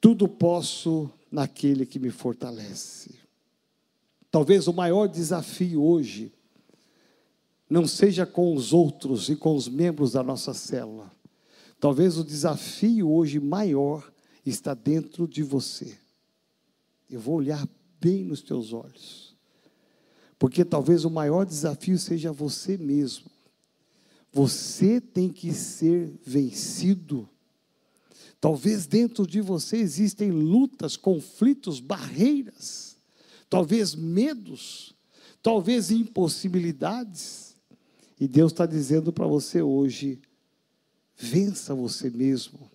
tudo 0.00 0.28
posso 0.28 1.10
naquele 1.30 1.84
que 1.84 1.98
me 1.98 2.10
fortalece. 2.10 3.18
Talvez 4.30 4.68
o 4.68 4.72
maior 4.72 5.06
desafio 5.06 5.82
hoje 5.82 6.32
não 7.68 7.86
seja 7.86 8.24
com 8.24 8.54
os 8.54 8.72
outros 8.72 9.28
e 9.28 9.36
com 9.36 9.54
os 9.54 9.68
membros 9.68 10.12
da 10.12 10.22
nossa 10.22 10.54
célula. 10.54 11.10
Talvez 11.80 12.16
o 12.16 12.24
desafio 12.24 13.10
hoje 13.10 13.40
maior 13.40 14.10
está 14.44 14.74
dentro 14.74 15.26
de 15.26 15.42
você. 15.42 15.98
Eu 17.10 17.20
vou 17.20 17.36
olhar 17.36 17.66
bem 18.00 18.24
nos 18.24 18.42
teus 18.42 18.72
olhos. 18.72 19.36
Porque 20.38 20.64
talvez 20.64 21.04
o 21.04 21.10
maior 21.10 21.44
desafio 21.44 21.98
seja 21.98 22.32
você 22.32 22.76
mesmo. 22.76 23.30
Você 24.32 25.00
tem 25.00 25.30
que 25.30 25.52
ser 25.52 26.12
vencido 26.24 27.28
Talvez 28.40 28.86
dentro 28.86 29.26
de 29.26 29.40
você 29.40 29.78
existem 29.78 30.30
lutas, 30.30 30.96
conflitos, 30.96 31.80
barreiras, 31.80 32.96
talvez 33.48 33.94
medos, 33.94 34.94
talvez 35.42 35.90
impossibilidades. 35.90 37.54
E 38.20 38.28
Deus 38.28 38.52
está 38.52 38.66
dizendo 38.66 39.12
para 39.12 39.26
você 39.26 39.62
hoje: 39.62 40.20
vença 41.16 41.74
você 41.74 42.10
mesmo, 42.10 42.70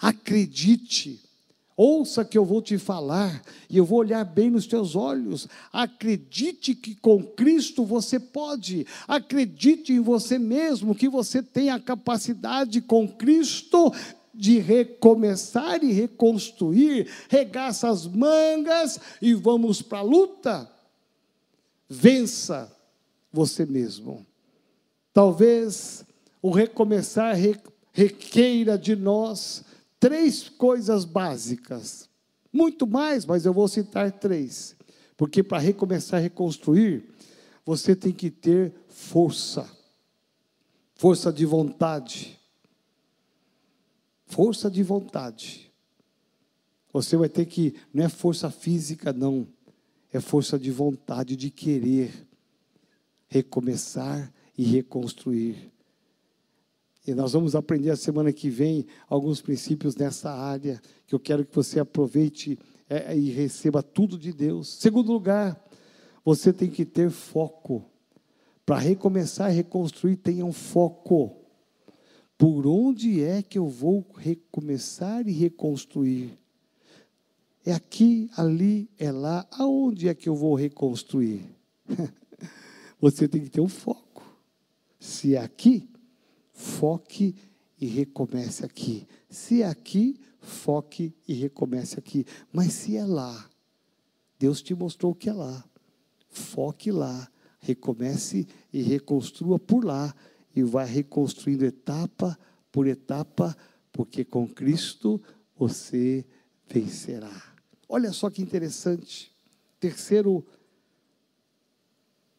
acredite. 0.00 1.20
Ouça 1.74 2.22
que 2.22 2.36
eu 2.36 2.44
vou 2.44 2.60
te 2.60 2.76
falar 2.76 3.42
e 3.68 3.78
eu 3.78 3.84
vou 3.84 3.98
olhar 3.98 4.22
bem 4.24 4.50
nos 4.50 4.66
teus 4.66 4.94
olhos. 4.94 5.48
Acredite 5.72 6.74
que 6.74 6.94
com 6.94 7.24
Cristo 7.24 7.82
você 7.82 8.20
pode. 8.20 8.86
Acredite 9.08 9.90
em 9.90 9.98
você 9.98 10.38
mesmo 10.38 10.94
que 10.94 11.08
você 11.08 11.42
tem 11.42 11.70
a 11.70 11.80
capacidade 11.80 12.82
com 12.82 13.08
Cristo 13.08 13.90
de 14.42 14.58
recomeçar 14.58 15.84
e 15.84 15.92
reconstruir, 15.92 17.08
regaça 17.28 17.88
as 17.88 18.08
mangas 18.08 18.98
e 19.20 19.34
vamos 19.34 19.80
para 19.80 19.98
a 19.98 20.02
luta. 20.02 20.68
Vença 21.88 22.76
você 23.32 23.64
mesmo. 23.64 24.26
Talvez 25.12 26.04
o 26.42 26.50
recomeçar 26.50 27.36
requeira 27.92 28.76
de 28.76 28.96
nós 28.96 29.62
três 30.00 30.48
coisas 30.48 31.04
básicas. 31.04 32.08
Muito 32.52 32.84
mais, 32.84 33.24
mas 33.24 33.46
eu 33.46 33.52
vou 33.52 33.68
citar 33.68 34.10
três. 34.10 34.74
Porque 35.16 35.44
para 35.44 35.58
recomeçar 35.58 36.18
a 36.18 36.22
reconstruir, 36.22 37.08
você 37.64 37.94
tem 37.94 38.10
que 38.10 38.28
ter 38.28 38.74
força. 38.88 39.70
Força 40.96 41.32
de 41.32 41.46
vontade 41.46 42.41
força 44.32 44.70
de 44.70 44.82
vontade. 44.82 45.70
Você 46.90 47.18
vai 47.18 47.28
ter 47.28 47.44
que, 47.44 47.74
não 47.92 48.04
é 48.04 48.08
força 48.08 48.50
física, 48.50 49.12
não, 49.12 49.46
é 50.10 50.20
força 50.20 50.58
de 50.58 50.70
vontade 50.70 51.36
de 51.36 51.50
querer 51.50 52.26
recomeçar 53.28 54.32
e 54.56 54.64
reconstruir. 54.64 55.70
E 57.06 57.14
nós 57.14 57.34
vamos 57.34 57.54
aprender 57.54 57.90
a 57.90 57.96
semana 57.96 58.32
que 58.32 58.48
vem 58.48 58.86
alguns 59.06 59.42
princípios 59.42 59.96
nessa 59.96 60.30
área, 60.30 60.80
que 61.06 61.14
eu 61.14 61.20
quero 61.20 61.44
que 61.44 61.54
você 61.54 61.78
aproveite 61.78 62.58
é, 62.88 63.14
e 63.14 63.30
receba 63.30 63.82
tudo 63.82 64.16
de 64.16 64.32
Deus. 64.32 64.68
Segundo 64.68 65.12
lugar, 65.12 65.62
você 66.24 66.54
tem 66.54 66.70
que 66.70 66.86
ter 66.86 67.10
foco. 67.10 67.84
Para 68.64 68.78
recomeçar 68.78 69.52
e 69.52 69.56
reconstruir, 69.56 70.16
tenha 70.16 70.44
um 70.44 70.52
foco. 70.52 71.41
Por 72.42 72.66
onde 72.66 73.22
é 73.22 73.40
que 73.40 73.56
eu 73.56 73.68
vou 73.68 74.04
recomeçar 74.16 75.28
e 75.28 75.30
reconstruir? 75.30 76.36
É 77.64 77.72
aqui, 77.72 78.28
ali, 78.36 78.90
é 78.98 79.12
lá. 79.12 79.46
Aonde 79.52 80.08
é 80.08 80.14
que 80.14 80.28
eu 80.28 80.34
vou 80.34 80.56
reconstruir? 80.56 81.44
Você 83.00 83.28
tem 83.28 83.42
que 83.42 83.48
ter 83.48 83.60
um 83.60 83.68
foco. 83.68 84.24
Se 84.98 85.36
é 85.36 85.38
aqui, 85.38 85.88
foque 86.52 87.36
e 87.80 87.86
recomece 87.86 88.64
aqui. 88.64 89.06
Se 89.30 89.62
é 89.62 89.68
aqui, 89.68 90.18
foque 90.40 91.14
e 91.28 91.34
recomece 91.34 91.96
aqui. 91.96 92.26
Mas 92.52 92.72
se 92.72 92.96
é 92.96 93.04
lá, 93.04 93.48
Deus 94.36 94.60
te 94.60 94.74
mostrou 94.74 95.14
que 95.14 95.28
é 95.28 95.32
lá. 95.32 95.64
Foque 96.28 96.90
lá, 96.90 97.30
recomece 97.60 98.48
e 98.72 98.82
reconstrua 98.82 99.60
por 99.60 99.84
lá 99.84 100.12
e 100.54 100.62
vai 100.62 100.86
reconstruindo 100.86 101.64
etapa 101.64 102.38
por 102.70 102.86
etapa, 102.86 103.56
porque 103.92 104.24
com 104.24 104.48
Cristo 104.48 105.20
você 105.56 106.24
vencerá. 106.68 107.54
Olha 107.88 108.12
só 108.12 108.30
que 108.30 108.42
interessante. 108.42 109.30
Terceiro 109.78 110.44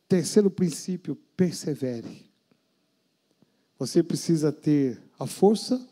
terceiro 0.07 0.51
princípio, 0.51 1.15
persevere. 1.35 2.29
Você 3.79 4.03
precisa 4.03 4.51
ter 4.51 5.01
a 5.17 5.25
força, 5.25 5.83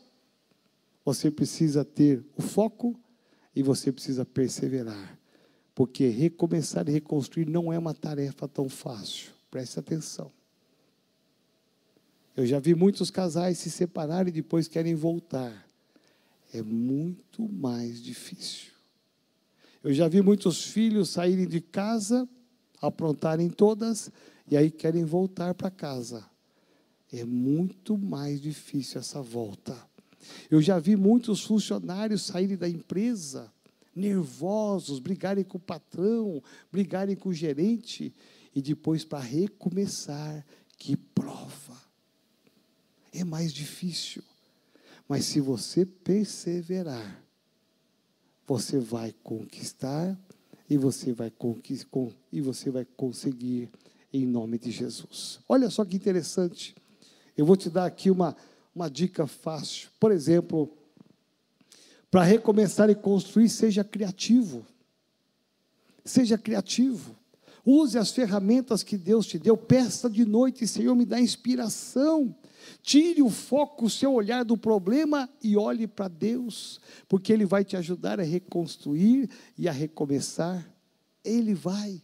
você 1.04 1.30
precisa 1.30 1.84
ter 1.84 2.24
o 2.36 2.42
foco 2.42 2.98
e 3.54 3.62
você 3.62 3.90
precisa 3.90 4.24
perseverar. 4.24 5.18
Porque 5.74 6.06
recomeçar 6.08 6.88
e 6.88 6.92
reconstruir 6.92 7.48
não 7.48 7.72
é 7.72 7.78
uma 7.78 7.94
tarefa 7.94 8.46
tão 8.46 8.68
fácil. 8.68 9.32
Preste 9.50 9.80
atenção. 9.80 10.30
Eu 12.36 12.46
já 12.46 12.58
vi 12.58 12.74
muitos 12.74 13.10
casais 13.10 13.58
se 13.58 13.70
separarem 13.70 14.28
e 14.30 14.32
depois 14.32 14.68
querem 14.68 14.94
voltar. 14.94 15.68
É 16.52 16.62
muito 16.62 17.48
mais 17.48 18.02
difícil. 18.02 18.72
Eu 19.82 19.92
já 19.92 20.08
vi 20.08 20.22
muitos 20.22 20.64
filhos 20.64 21.10
saírem 21.10 21.46
de 21.46 21.60
casa, 21.60 22.28
aprontarem 22.80 23.50
todas 23.50 24.10
e 24.48 24.56
aí 24.56 24.70
querem 24.70 25.04
voltar 25.04 25.54
para 25.54 25.70
casa. 25.70 26.24
É 27.12 27.24
muito 27.24 27.98
mais 27.98 28.40
difícil 28.40 29.00
essa 29.00 29.20
volta. 29.20 29.76
Eu 30.50 30.62
já 30.62 30.78
vi 30.78 30.96
muitos 30.96 31.42
funcionários 31.42 32.22
saírem 32.22 32.56
da 32.56 32.68
empresa 32.68 33.52
nervosos, 33.94 34.98
brigarem 34.98 35.44
com 35.44 35.58
o 35.58 35.60
patrão, 35.60 36.42
brigarem 36.70 37.14
com 37.14 37.28
o 37.28 37.34
gerente 37.34 38.14
e 38.54 38.62
depois 38.62 39.04
para 39.04 39.20
recomeçar, 39.20 40.44
que 40.78 40.96
prova 40.96 41.61
é 43.12 43.24
mais 43.24 43.52
difícil. 43.52 44.22
Mas 45.08 45.26
se 45.26 45.40
você 45.40 45.84
perseverar, 45.84 47.22
você 48.46 48.78
vai 48.78 49.14
conquistar 49.22 50.18
e 50.68 50.76
você 50.76 51.12
vai, 51.12 51.32
e 52.32 52.40
você 52.40 52.70
vai 52.70 52.84
conseguir 52.96 53.70
em 54.12 54.26
nome 54.26 54.58
de 54.58 54.70
Jesus. 54.70 55.40
Olha 55.48 55.70
só 55.70 55.84
que 55.84 55.96
interessante. 55.96 56.74
Eu 57.36 57.46
vou 57.46 57.56
te 57.56 57.70
dar 57.70 57.86
aqui 57.86 58.10
uma, 58.10 58.36
uma 58.74 58.88
dica 58.88 59.26
fácil. 59.26 59.88
Por 59.98 60.12
exemplo, 60.12 60.70
para 62.10 62.22
recomeçar 62.22 62.90
e 62.90 62.94
construir, 62.94 63.48
seja 63.48 63.82
criativo. 63.82 64.66
Seja 66.04 66.36
criativo. 66.36 67.16
Use 67.64 67.96
as 67.96 68.10
ferramentas 68.10 68.82
que 68.82 68.98
Deus 68.98 69.26
te 69.26 69.38
deu. 69.38 69.56
Peça 69.56 70.10
de 70.10 70.24
noite, 70.24 70.66
Senhor, 70.66 70.94
me 70.94 71.06
dá 71.06 71.20
inspiração. 71.20 72.34
Tire 72.82 73.22
o 73.22 73.30
foco, 73.30 73.86
o 73.86 73.90
seu 73.90 74.12
olhar 74.12 74.44
do 74.44 74.56
problema 74.56 75.28
e 75.42 75.56
olhe 75.56 75.86
para 75.86 76.08
Deus, 76.08 76.80
porque 77.08 77.32
Ele 77.32 77.44
vai 77.44 77.64
te 77.64 77.76
ajudar 77.76 78.20
a 78.20 78.24
reconstruir 78.24 79.28
e 79.56 79.68
a 79.68 79.72
recomeçar. 79.72 80.66
Ele 81.24 81.54
vai. 81.54 82.02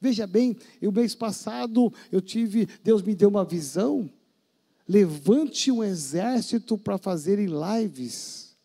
Veja 0.00 0.26
bem, 0.26 0.56
o 0.82 0.92
mês 0.92 1.14
passado 1.14 1.92
eu 2.10 2.20
tive, 2.20 2.68
Deus 2.82 3.02
me 3.02 3.14
deu 3.14 3.28
uma 3.28 3.44
visão. 3.44 4.08
Levante 4.86 5.70
um 5.70 5.84
exército 5.84 6.78
para 6.78 6.96
fazerem 6.96 7.46
lives. 7.46 8.56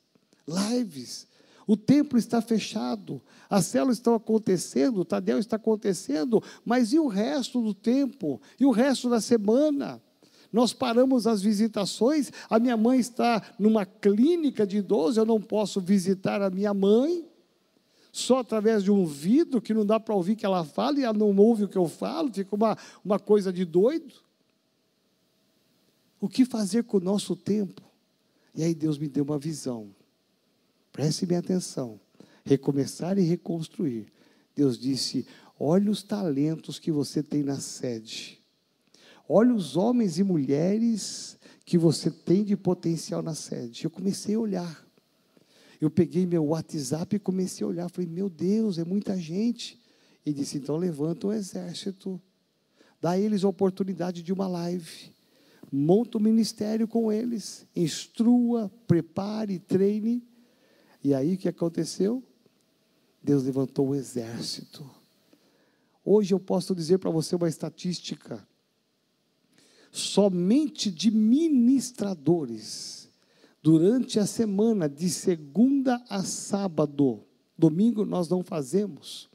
Lives. 0.48 1.28
O 1.66 1.78
templo 1.78 2.18
está 2.18 2.42
fechado, 2.42 3.22
as 3.50 3.66
células 3.66 3.98
estão 3.98 4.16
acontecendo, 4.16 5.00
o 5.00 5.06
Tadeu 5.06 5.40
está 5.40 5.56
acontecendo, 5.56 6.44
mas 6.66 6.92
e 6.92 7.00
o 7.00 7.08
resto 7.08 7.62
do 7.62 7.74
tempo? 7.74 8.42
E 8.60 8.66
o 8.66 8.72
resto 8.72 9.10
da 9.10 9.22
semana? 9.22 10.02
Nós 10.54 10.72
paramos 10.72 11.26
as 11.26 11.42
visitações, 11.42 12.32
a 12.48 12.60
minha 12.60 12.78
mãe 12.78 13.00
está 13.00 13.42
numa 13.58 13.88
clínica 13.88 14.68
de 14.68 14.78
idoso, 14.78 15.20
eu 15.20 15.26
não 15.26 15.42
posso 15.42 15.82
visitar 15.82 16.44
a 16.44 16.50
minha 16.52 16.76
mãe, 16.76 17.28
só 18.12 18.38
através 18.38 18.84
de 18.84 18.92
um 18.92 19.04
vidro 19.04 19.60
que 19.60 19.74
não 19.74 19.84
dá 19.84 20.00
para 20.00 20.14
ouvir 20.14 20.36
que 20.36 20.46
ela 20.46 20.64
fala 20.64 21.00
e 21.00 21.04
ela 21.04 21.18
não 21.18 21.36
ouve 21.36 21.64
o 21.64 21.68
que 21.68 21.78
eu 21.78 21.88
falo, 21.88 22.32
fica 22.32 22.56
uma, 22.56 22.78
uma 23.04 23.18
coisa 23.18 23.52
de 23.52 23.66
doido. 23.66 24.14
O 26.22 26.30
que 26.30 26.46
fazer 26.46 26.84
com 26.84 26.98
o 26.98 27.02
nosso 27.02 27.36
tempo? 27.36 27.82
E 28.54 28.64
aí 28.64 28.76
Deus 28.76 29.00
me 29.00 29.10
deu 29.10 29.24
uma 29.24 29.40
visão. 29.40 29.90
Preste 30.92 31.26
bem 31.26 31.40
atenção. 31.40 32.00
Recomeçar 32.46 33.18
e 33.18 33.24
reconstruir. 33.24 34.14
Deus 34.56 34.78
disse: 34.78 35.26
olhe 35.60 35.90
os 35.90 36.04
talentos 36.04 36.78
que 36.78 36.92
você 36.92 37.24
tem 37.24 37.42
na 37.42 37.60
sede. 37.60 38.43
Olhe 39.28 39.52
os 39.52 39.78
homens 39.78 40.20
e 40.20 40.24
mulheres 40.24 41.38
que 41.66 41.78
você 41.78 42.12
tem 42.12 42.44
de 42.44 42.58
potencial 42.58 43.22
na 43.22 43.34
sede. 43.34 43.86
Eu 43.86 43.90
comecei 43.90 44.36
a 44.36 44.40
olhar. 44.40 44.88
Eu 45.80 45.90
peguei 45.90 46.26
meu 46.26 46.46
WhatsApp 46.46 47.16
e 47.16 47.20
comecei 47.20 47.66
a 47.66 47.70
olhar. 47.70 47.90
Falei, 47.90 48.10
meu 48.10 48.30
Deus, 48.30 48.78
é 48.78 48.86
muita 48.86 49.18
gente. 49.18 49.80
E 50.26 50.34
disse, 50.34 50.58
então 50.58 50.78
levanta 50.78 51.28
um 51.28 51.34
exército. 51.34 52.22
Dá 53.02 53.12
a 53.12 53.20
eles 53.20 53.44
a 53.44 53.50
oportunidade 53.50 54.22
de 54.22 54.32
uma 54.32 54.48
live. 54.48 55.12
Monta 55.72 56.18
o 56.18 56.22
um 56.22 56.24
ministério 56.24 56.88
com 56.88 57.12
eles. 57.12 57.66
Instrua, 57.76 58.72
prepare, 58.88 59.60
treine. 59.60 60.24
E 61.04 61.14
aí 61.14 61.34
o 61.34 61.38
que 61.38 61.50
aconteceu? 61.50 62.24
Deus 63.22 63.44
levantou 63.44 63.90
o 63.90 63.96
exército. 63.96 64.90
Hoje 66.06 66.34
eu 66.34 66.40
posso 66.40 66.76
dizer 66.76 66.98
para 66.98 67.10
você 67.10 67.36
uma 67.36 67.48
estatística. 67.48 68.46
Somente 69.96 70.90
de 70.90 71.12
ministradores 71.12 73.08
durante 73.62 74.20
a 74.20 74.26
semana, 74.26 74.90
de 74.90 75.08
segunda 75.08 76.04
a 76.10 76.24
sábado. 76.24 77.24
Domingo 77.56 78.04
nós 78.04 78.28
não 78.28 78.44
fazemos. 78.44 79.30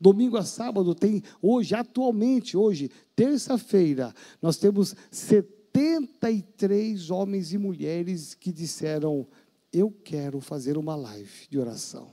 Domingo 0.00 0.36
a 0.36 0.44
sábado 0.44 0.94
tem, 0.94 1.24
hoje, 1.42 1.74
atualmente, 1.74 2.56
hoje, 2.56 2.88
terça-feira, 3.16 4.14
nós 4.40 4.58
temos 4.58 4.94
73 5.10 7.10
homens 7.10 7.52
e 7.52 7.58
mulheres 7.58 8.32
que 8.32 8.52
disseram: 8.52 9.26
Eu 9.72 9.90
quero 9.90 10.40
fazer 10.40 10.78
uma 10.78 10.94
live 10.94 11.48
de 11.50 11.58
oração. 11.58 12.12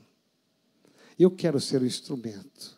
Eu 1.19 1.29
quero 1.29 1.59
ser 1.59 1.83
o 1.83 1.85
instrumento. 1.85 2.75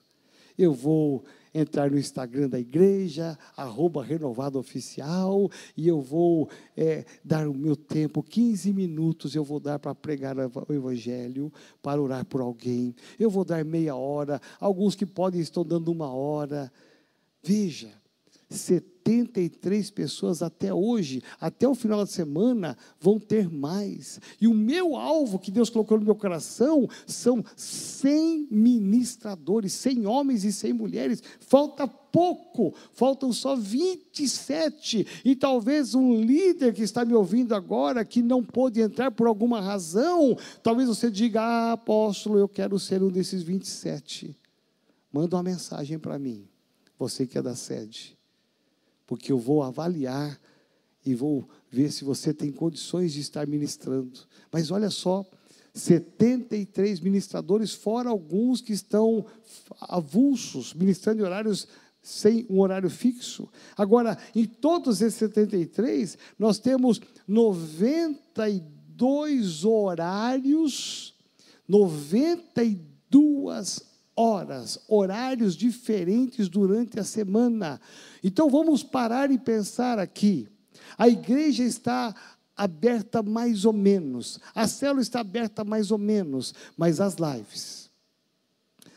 Eu 0.58 0.73
vou 0.73 1.23
entrar 1.56 1.89
no 1.89 1.98
Instagram 1.98 2.50
da 2.50 2.60
igreja, 2.60 3.39
arroba 3.56 4.04
renovado 4.04 4.60
oficial, 4.60 5.50
e 5.76 5.88
eu 5.88 6.02
vou 6.02 6.50
é, 6.76 7.06
dar 7.24 7.48
o 7.48 7.54
meu 7.54 7.78
tempo, 7.78 8.22
15 8.22 8.74
minutos 8.74 9.36
eu 9.36 9.44
vou 9.44 9.60
dar 9.60 9.80
para 9.80 9.96
pregar 9.96 10.36
o 10.38 10.74
evangelho, 10.74 11.52
para 11.82 12.02
orar 12.02 12.26
por 12.26 12.41
alguém. 12.41 12.94
Eu 13.18 13.30
vou 13.30 13.46
dar 13.46 13.63
meia 13.63 13.96
hora, 13.96 14.41
alguns 14.60 14.96
que 14.96 15.06
podem 15.06 15.39
estão 15.39 15.63
dando 15.63 15.89
uma 15.91 16.13
hora. 16.13 16.70
Veja, 17.41 17.89
73 18.50 19.90
pessoas 19.92 20.42
até 20.42 20.74
hoje, 20.74 21.22
até 21.40 21.68
o 21.68 21.76
final 21.76 22.00
da 22.00 22.06
semana, 22.06 22.78
vão 23.00 23.20
ter 23.20 23.50
mais. 23.50 24.20
E 24.40 24.48
o 24.48 24.54
meu 24.54 24.96
alvo 24.96 25.40
que 25.40 25.52
Deus 25.52 25.70
colocou 25.70 26.00
no 26.00 26.06
meu 26.06 26.16
coração 26.16 26.88
são 27.08 27.44
100 27.56 28.48
ministradores, 28.52 29.74
100 29.74 30.06
homens 30.06 30.44
e 30.44 30.52
100 30.52 30.74
mulheres. 30.74 31.24
Falta 31.40 31.88
pouco, 31.88 32.74
faltam 32.94 33.34
só 33.34 33.56
27. 33.56 35.22
E 35.26 35.36
talvez 35.36 35.96
um 35.96 36.22
líder 36.22 36.74
que 36.74 36.84
está 36.84 37.04
me 37.04 37.14
ouvindo 37.14 37.56
agora, 37.56 38.06
que 38.06 38.22
não 38.22 38.44
pôde 38.44 38.80
entrar 38.80 39.12
por 39.12 39.28
alguma 39.28 39.60
razão, 39.60 40.38
talvez 40.62 40.88
você 40.88 41.10
diga: 41.10 41.42
Ah, 41.42 41.72
apóstolo, 41.74 42.38
eu 42.38 42.48
quero 42.48 42.80
ser 42.80 43.02
um 43.02 43.10
desses 43.10 43.42
27. 43.42 44.38
Manda 45.12 45.36
uma 45.36 45.44
mensagem 45.44 45.98
para 45.98 46.20
mim, 46.20 46.48
você 47.00 47.26
que 47.26 47.38
é 47.38 47.42
da 47.42 47.56
sede 47.56 48.16
porque 49.06 49.32
eu 49.32 49.38
vou 49.38 49.62
avaliar 49.63 50.39
e 51.06 51.13
vou 51.13 51.48
ver 51.70 51.91
se 51.91 52.04
você 52.04 52.34
tem 52.34 52.52
condições 52.52 53.13
de 53.13 53.22
estar 53.22 53.46
ministrando. 53.48 54.22
Mas 54.52 54.72
olha 54.72 54.89
só, 54.89 55.24
73 55.74 57.00
ministradores, 57.02 57.74
fora 57.74 58.10
alguns 58.10 58.62
que 58.62 58.74
estão 58.74 59.24
avulsos, 59.82 60.74
ministrando 60.74 61.22
em 61.22 61.26
horários 61.26 61.68
sem 62.02 62.48
um 62.50 62.62
horário 62.62 62.89
fixo. 62.89 63.48
Agora, 63.76 64.18
em 64.34 64.46
todos 64.46 65.02
esses 65.02 65.20
73, 65.20 66.18
nós 66.38 66.60
temos 66.60 67.02
92 67.28 69.65
horários, 69.65 71.13
92 71.68 73.95
horas, 74.15 74.80
horários 74.88 75.56
diferentes 75.56 76.47
durante 76.47 76.99
a 76.99 77.04
semana. 77.04 77.80
Então 78.23 78.49
vamos 78.49 78.84
parar 78.84 79.30
e 79.32 79.38
pensar 79.38 79.99
aqui. 79.99 80.47
A 80.97 81.08
igreja 81.10 81.63
está 81.63 82.15
aberta 82.56 83.21
mais 83.21 83.65
ou 83.65 83.73
menos, 83.73 84.39
a 84.54 84.65
célula 84.67 85.01
está 85.01 85.19
aberta 85.19 85.65
mais 85.65 85.91
ou 85.91 85.97
menos, 85.97 86.54
mas 86.78 87.01
as 87.01 87.15
lives, 87.15 87.89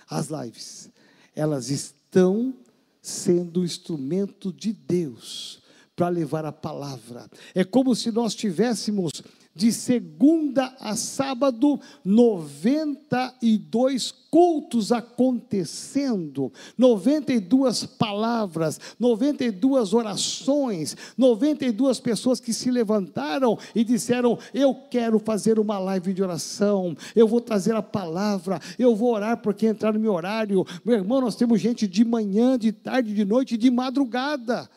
as 0.08 0.28
lives, 0.28 0.90
elas 1.34 1.68
estão 1.68 2.54
sendo 3.02 3.64
instrumento 3.64 4.52
de 4.52 4.72
Deus 4.72 5.60
para 5.96 6.08
levar 6.08 6.44
a 6.44 6.52
palavra. 6.52 7.28
É 7.52 7.64
como 7.64 7.96
se 7.96 8.12
nós 8.12 8.34
tivéssemos 8.34 9.10
de 9.58 9.72
segunda 9.72 10.72
a 10.78 10.94
sábado, 10.94 11.80
92 12.04 14.12
cultos 14.30 14.92
acontecendo, 14.92 16.52
92 16.76 17.84
palavras, 17.84 18.78
92 19.00 19.94
orações, 19.94 20.96
92 21.16 21.98
pessoas 21.98 22.38
que 22.38 22.52
se 22.52 22.70
levantaram 22.70 23.58
e 23.74 23.82
disseram: 23.82 24.38
Eu 24.54 24.72
quero 24.88 25.18
fazer 25.18 25.58
uma 25.58 25.80
live 25.80 26.14
de 26.14 26.22
oração, 26.22 26.96
eu 27.16 27.26
vou 27.26 27.40
trazer 27.40 27.74
a 27.74 27.82
palavra, 27.82 28.60
eu 28.78 28.94
vou 28.94 29.12
orar 29.12 29.38
porque 29.38 29.66
entrar 29.66 29.92
no 29.92 29.98
meu 29.98 30.12
horário. 30.12 30.64
Meu 30.84 30.94
irmão, 30.94 31.20
nós 31.20 31.34
temos 31.34 31.60
gente 31.60 31.88
de 31.88 32.04
manhã, 32.04 32.56
de 32.56 32.70
tarde, 32.70 33.12
de 33.12 33.24
noite, 33.24 33.56
de 33.56 33.72
madrugada 33.72 34.70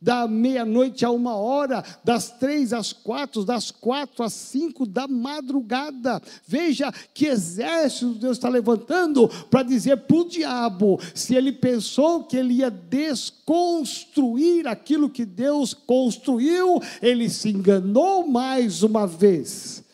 da 0.00 0.28
meia-noite 0.28 1.04
a 1.04 1.10
uma 1.10 1.36
hora, 1.36 1.82
das 2.04 2.30
três 2.30 2.72
às 2.72 2.92
quatro, 2.92 3.44
das 3.44 3.70
quatro 3.70 4.22
às 4.22 4.32
cinco 4.32 4.84
da 4.86 5.08
madrugada. 5.08 6.22
Veja 6.46 6.92
que 7.14 7.26
exército 7.26 8.14
Deus 8.14 8.36
está 8.36 8.48
levantando 8.48 9.28
para 9.50 9.62
dizer 9.62 9.96
para 9.98 10.16
o 10.16 10.28
diabo: 10.28 11.00
se 11.14 11.34
ele 11.34 11.52
pensou 11.52 12.24
que 12.24 12.36
ele 12.36 12.54
ia 12.54 12.70
desconstruir 12.70 14.66
aquilo 14.66 15.08
que 15.08 15.24
Deus 15.24 15.72
construiu, 15.72 16.80
ele 17.00 17.28
se 17.30 17.50
enganou 17.50 18.26
mais 18.26 18.82
uma 18.82 19.06
vez. 19.06 19.84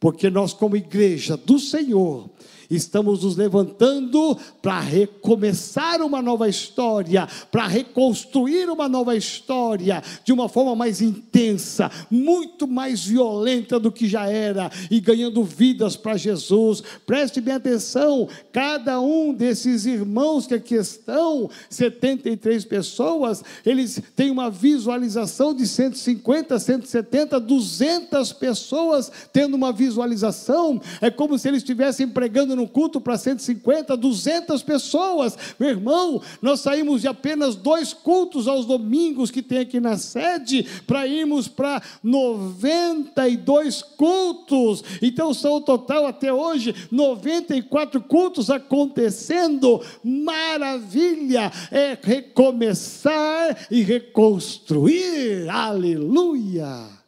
Porque 0.00 0.28
nós, 0.28 0.52
como 0.52 0.76
igreja 0.76 1.36
do 1.36 1.58
Senhor, 1.58 2.28
Estamos 2.70 3.22
nos 3.22 3.36
levantando 3.36 4.36
para 4.62 4.80
recomeçar 4.80 6.02
uma 6.02 6.22
nova 6.22 6.48
história, 6.48 7.28
para 7.50 7.66
reconstruir 7.66 8.68
uma 8.70 8.88
nova 8.88 9.16
história 9.16 10.02
de 10.24 10.32
uma 10.32 10.48
forma 10.48 10.74
mais 10.74 11.00
intensa, 11.00 11.90
muito 12.10 12.66
mais 12.66 13.04
violenta 13.04 13.78
do 13.78 13.92
que 13.92 14.08
já 14.08 14.26
era 14.26 14.70
e 14.90 15.00
ganhando 15.00 15.42
vidas 15.44 15.96
para 15.96 16.16
Jesus. 16.16 16.82
Preste 17.06 17.40
bem 17.40 17.54
atenção, 17.54 18.28
cada 18.52 19.00
um 19.00 19.32
desses 19.32 19.86
irmãos 19.86 20.46
que 20.46 20.54
aqui 20.54 20.74
estão, 20.74 21.50
73 21.68 22.64
pessoas, 22.64 23.42
eles 23.64 24.00
têm 24.16 24.30
uma 24.30 24.50
visualização 24.50 25.54
de 25.54 25.66
150, 25.66 26.58
170, 26.58 27.40
200 27.40 28.32
pessoas 28.32 29.10
tendo 29.32 29.54
uma 29.54 29.72
visualização. 29.72 30.80
É 31.00 31.10
como 31.10 31.38
se 31.38 31.48
eles 31.48 31.58
estivessem 31.58 32.08
pregando 32.08 32.53
no 32.54 32.68
culto 32.68 33.00
para 33.00 33.16
150, 33.16 33.96
200 33.96 34.62
pessoas. 34.62 35.36
Meu 35.58 35.70
irmão, 35.70 36.20
nós 36.40 36.60
saímos 36.60 37.00
de 37.00 37.08
apenas 37.08 37.56
dois 37.56 37.92
cultos 37.92 38.48
aos 38.48 38.66
domingos 38.66 39.30
que 39.30 39.42
tem 39.42 39.58
aqui 39.58 39.80
na 39.80 39.96
sede 39.96 40.66
para 40.86 41.06
irmos 41.06 41.48
para 41.48 41.82
92 42.02 43.82
cultos. 43.82 44.82
Então 45.02 45.32
são 45.32 45.54
o 45.54 45.60
total 45.60 46.06
até 46.06 46.32
hoje 46.32 46.74
94 46.90 48.00
cultos 48.02 48.50
acontecendo. 48.50 49.80
Maravilha! 50.02 51.50
É 51.70 51.98
recomeçar 52.00 53.66
e 53.70 53.82
reconstruir. 53.82 55.48
Aleluia! 55.48 57.04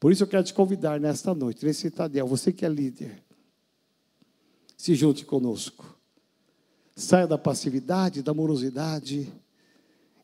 Por 0.00 0.10
isso 0.10 0.22
eu 0.22 0.26
quero 0.26 0.42
te 0.42 0.54
convidar 0.54 0.98
nesta 0.98 1.34
noite, 1.34 1.64
nesse 1.64 1.82
citadel, 1.82 2.26
você 2.26 2.50
que 2.50 2.64
é 2.64 2.68
líder, 2.68 3.22
se 4.80 4.94
junte 4.94 5.26
conosco. 5.26 5.94
Saia 6.96 7.26
da 7.26 7.36
passividade, 7.36 8.22
da 8.22 8.32
morosidade 8.32 9.30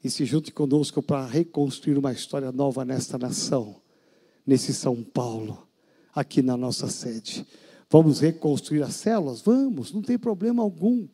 e 0.02 0.08
se 0.08 0.24
junte 0.24 0.50
conosco 0.50 1.02
para 1.02 1.26
reconstruir 1.26 1.98
uma 1.98 2.10
história 2.10 2.50
nova 2.50 2.82
nesta 2.82 3.18
nação, 3.18 3.76
nesse 4.46 4.72
São 4.72 5.02
Paulo, 5.02 5.68
aqui 6.14 6.40
na 6.40 6.56
nossa 6.56 6.88
sede. 6.88 7.46
Vamos 7.90 8.20
reconstruir 8.20 8.82
as 8.82 8.94
células? 8.94 9.42
Vamos, 9.42 9.92
não 9.92 10.00
tem 10.00 10.18
problema 10.18 10.62
algum. 10.62 11.06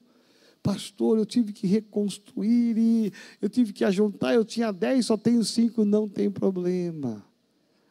Pastor, 0.63 1.19
eu 1.19 1.27
tive 1.27 1.53
que 1.53 1.67
reconstruir 1.67 2.79
e 2.79 3.13
eu 3.41 3.49
tive 3.49 3.73
que 3.73 3.85
ajuntar, 3.85 4.35
eu 4.37 4.45
tinha 4.45 4.71
dez, 4.71 5.07
só 5.07 5.17
tenho 5.17 5.43
cinco, 5.43 5.85
não 5.85 6.09
tem 6.09 6.31
problema. 6.31 7.27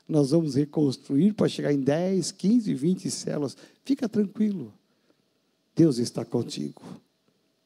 Nós 0.08 0.32
vamos 0.32 0.56
reconstruir 0.56 1.34
para 1.34 1.50
chegar 1.50 1.74
em 1.74 1.82
10, 1.82 2.32
15, 2.32 2.74
20 2.74 3.12
células. 3.12 3.58
Fica 3.84 4.08
tranquilo. 4.08 4.74
Deus 5.76 5.98
está 5.98 6.26
contigo. 6.26 6.82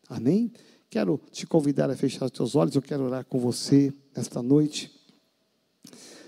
Amém? 0.08 0.52
Quero 0.90 1.20
te 1.32 1.46
convidar 1.46 1.90
a 1.90 1.96
fechar 1.96 2.26
os 2.26 2.32
teus 2.32 2.56
olhos, 2.56 2.76
eu 2.76 2.82
quero 2.82 3.04
orar 3.04 3.26
com 3.26 3.40
você 3.40 3.94
esta 4.14 4.42
noite. 4.42 4.92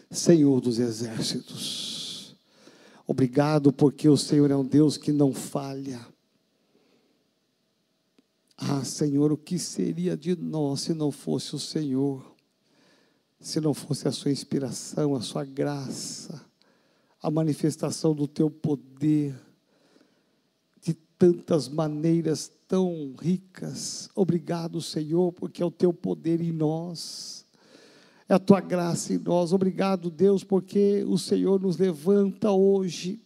Senhor 0.10 0.60
dos 0.62 0.80
exércitos, 0.80 2.36
obrigado 3.06 3.72
porque 3.74 4.08
o 4.08 4.18
Senhor 4.18 4.50
é 4.50 4.56
um 4.56 4.66
Deus 4.66 4.98
que 4.98 5.12
não 5.12 5.34
falha. 5.34 6.06
Ah, 8.58 8.84
Senhor, 8.84 9.32
o 9.32 9.38
que 9.38 9.60
seria 9.60 10.18
de 10.18 10.36
nós 10.36 10.82
se 10.82 10.94
não 10.94 11.12
fosse 11.12 11.56
o 11.56 11.60
Senhor? 11.60 12.36
Se 13.40 13.62
não 13.62 13.74
fosse 13.74 14.08
a 14.08 14.12
sua 14.12 14.32
inspiração, 14.32 15.16
a 15.16 15.22
sua 15.22 15.46
graça, 15.46 16.44
a 17.22 17.30
manifestação 17.30 18.16
do 18.16 18.28
teu 18.28 18.50
poder, 18.50 18.88
de 19.30 19.34
tantas 21.18 21.68
maneiras 21.68 22.52
tão 22.68 23.16
ricas. 23.20 24.10
Obrigado, 24.16 24.82
Senhor, 24.82 25.32
porque 25.34 25.62
é 25.62 25.66
o 25.66 25.72
teu 25.72 25.94
poder 25.94 26.42
em 26.42 26.52
nós. 26.52 27.46
É 28.30 28.34
a 28.34 28.40
tua 28.40 28.60
graça 28.60 29.14
em 29.14 29.18
nós. 29.18 29.54
Obrigado, 29.54 30.10
Deus, 30.10 30.44
porque 30.44 31.04
o 31.08 31.18
Senhor 31.18 31.60
nos 31.62 31.78
levanta 31.78 32.52
hoje. 32.52 33.22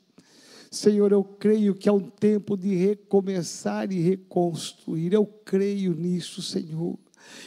Senhor, 0.70 1.12
eu 1.12 1.24
creio 1.24 1.76
que 1.76 1.90
é 1.90 1.92
um 1.92 2.10
tempo 2.10 2.56
de 2.56 2.76
recomeçar 2.76 3.92
e 3.92 4.00
reconstruir. 4.00 5.14
Eu 5.14 5.26
creio 5.26 5.94
nisso, 5.94 6.42
Senhor 6.42 6.98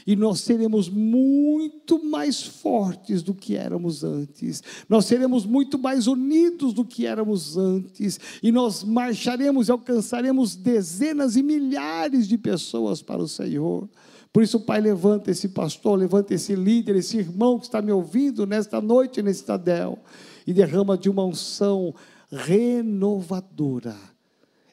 e 0.07 0.15
nós 0.17 0.41
seremos 0.41 0.89
muito 0.89 2.05
mais 2.05 2.43
fortes 2.43 3.23
do 3.23 3.35
que 3.35 3.57
éramos 3.57 4.05
antes, 4.05 4.63
nós 4.89 5.07
seremos 5.07 5.45
muito 5.47 5.79
mais 5.79 6.07
unidos 6.07 6.73
do 6.73 6.85
que 6.85 7.07
éramos 7.07 7.57
antes, 7.57 8.19
e 8.43 8.53
nós 8.53 8.85
marcharemos 8.85 9.69
e 9.69 9.73
alcançaremos 9.73 10.57
dezenas 10.57 11.37
e 11.37 11.43
milhares 11.43 12.27
de 12.29 12.37
pessoas 12.37 13.03
para 13.03 13.23
o 13.23 13.29
Senhor. 13.29 13.89
Por 14.33 14.43
isso, 14.43 14.59
Pai, 14.59 14.81
levanta 14.81 15.31
esse 15.31 15.49
pastor, 15.49 15.97
levanta 15.97 16.35
esse 16.35 16.57
líder, 16.57 16.97
esse 16.97 17.19
irmão 17.19 17.57
que 17.57 17.67
está 17.67 17.81
me 17.81 17.93
ouvindo 17.93 18.45
nesta 18.45 18.81
noite, 18.81 19.23
nesse 19.23 19.45
Tadel, 19.45 19.97
e 20.45 20.53
derrama 20.53 20.99
de 20.99 21.09
uma 21.09 21.25
unção 21.25 21.95
renovadora. 22.33 23.97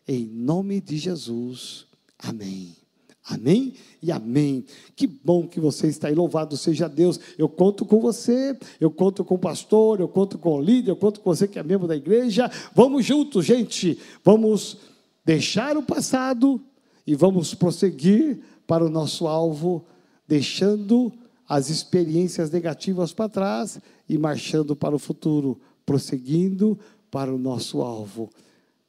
Em 0.07 0.25
nome 0.25 0.81
de 0.81 0.97
Jesus. 0.97 1.85
Amém. 2.17 2.80
Amém 3.23 3.73
e 4.01 4.11
amém. 4.11 4.65
Que 4.95 5.05
bom 5.05 5.47
que 5.47 5.59
você 5.59 5.87
está 5.87 6.07
aí, 6.07 6.15
louvado 6.15 6.57
seja 6.57 6.87
Deus. 6.87 7.19
Eu 7.37 7.47
conto 7.47 7.85
com 7.85 7.99
você, 7.99 8.57
eu 8.79 8.89
conto 8.89 9.23
com 9.23 9.35
o 9.35 9.39
pastor, 9.39 9.99
eu 9.99 10.07
conto 10.07 10.39
com 10.39 10.57
o 10.57 10.61
líder, 10.61 10.91
eu 10.91 10.95
conto 10.95 11.19
com 11.19 11.29
você 11.29 11.47
que 11.47 11.59
é 11.59 11.63
membro 11.63 11.87
da 11.87 11.95
igreja. 11.95 12.49
Vamos 12.73 13.05
juntos, 13.05 13.45
gente. 13.45 13.99
Vamos 14.23 14.77
deixar 15.23 15.77
o 15.77 15.83
passado 15.83 16.59
e 17.05 17.13
vamos 17.13 17.53
prosseguir 17.53 18.39
para 18.65 18.83
o 18.83 18.89
nosso 18.89 19.27
alvo, 19.27 19.85
deixando 20.27 21.13
as 21.47 21.69
experiências 21.69 22.49
negativas 22.49 23.13
para 23.13 23.29
trás 23.29 23.79
e 24.09 24.17
marchando 24.17 24.75
para 24.75 24.95
o 24.95 24.99
futuro, 24.99 25.59
prosseguindo 25.85 26.79
para 27.11 27.33
o 27.33 27.37
nosso 27.37 27.81
alvo, 27.81 28.29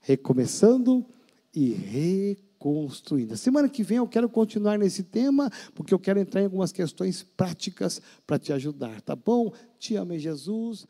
recomeçando 0.00 1.04
e 1.54 1.70
recomeçando 1.70 2.51
construindo. 2.62 3.36
Semana 3.36 3.68
que 3.68 3.82
vem 3.82 3.98
eu 3.98 4.06
quero 4.06 4.28
continuar 4.28 4.78
nesse 4.78 5.02
tema, 5.02 5.50
porque 5.74 5.92
eu 5.92 5.98
quero 5.98 6.20
entrar 6.20 6.40
em 6.40 6.44
algumas 6.44 6.70
questões 6.70 7.20
práticas 7.20 8.00
para 8.24 8.38
te 8.38 8.52
ajudar, 8.52 9.00
tá 9.00 9.16
bom? 9.16 9.52
Te 9.80 9.96
amo, 9.96 10.16
Jesus. 10.16 10.86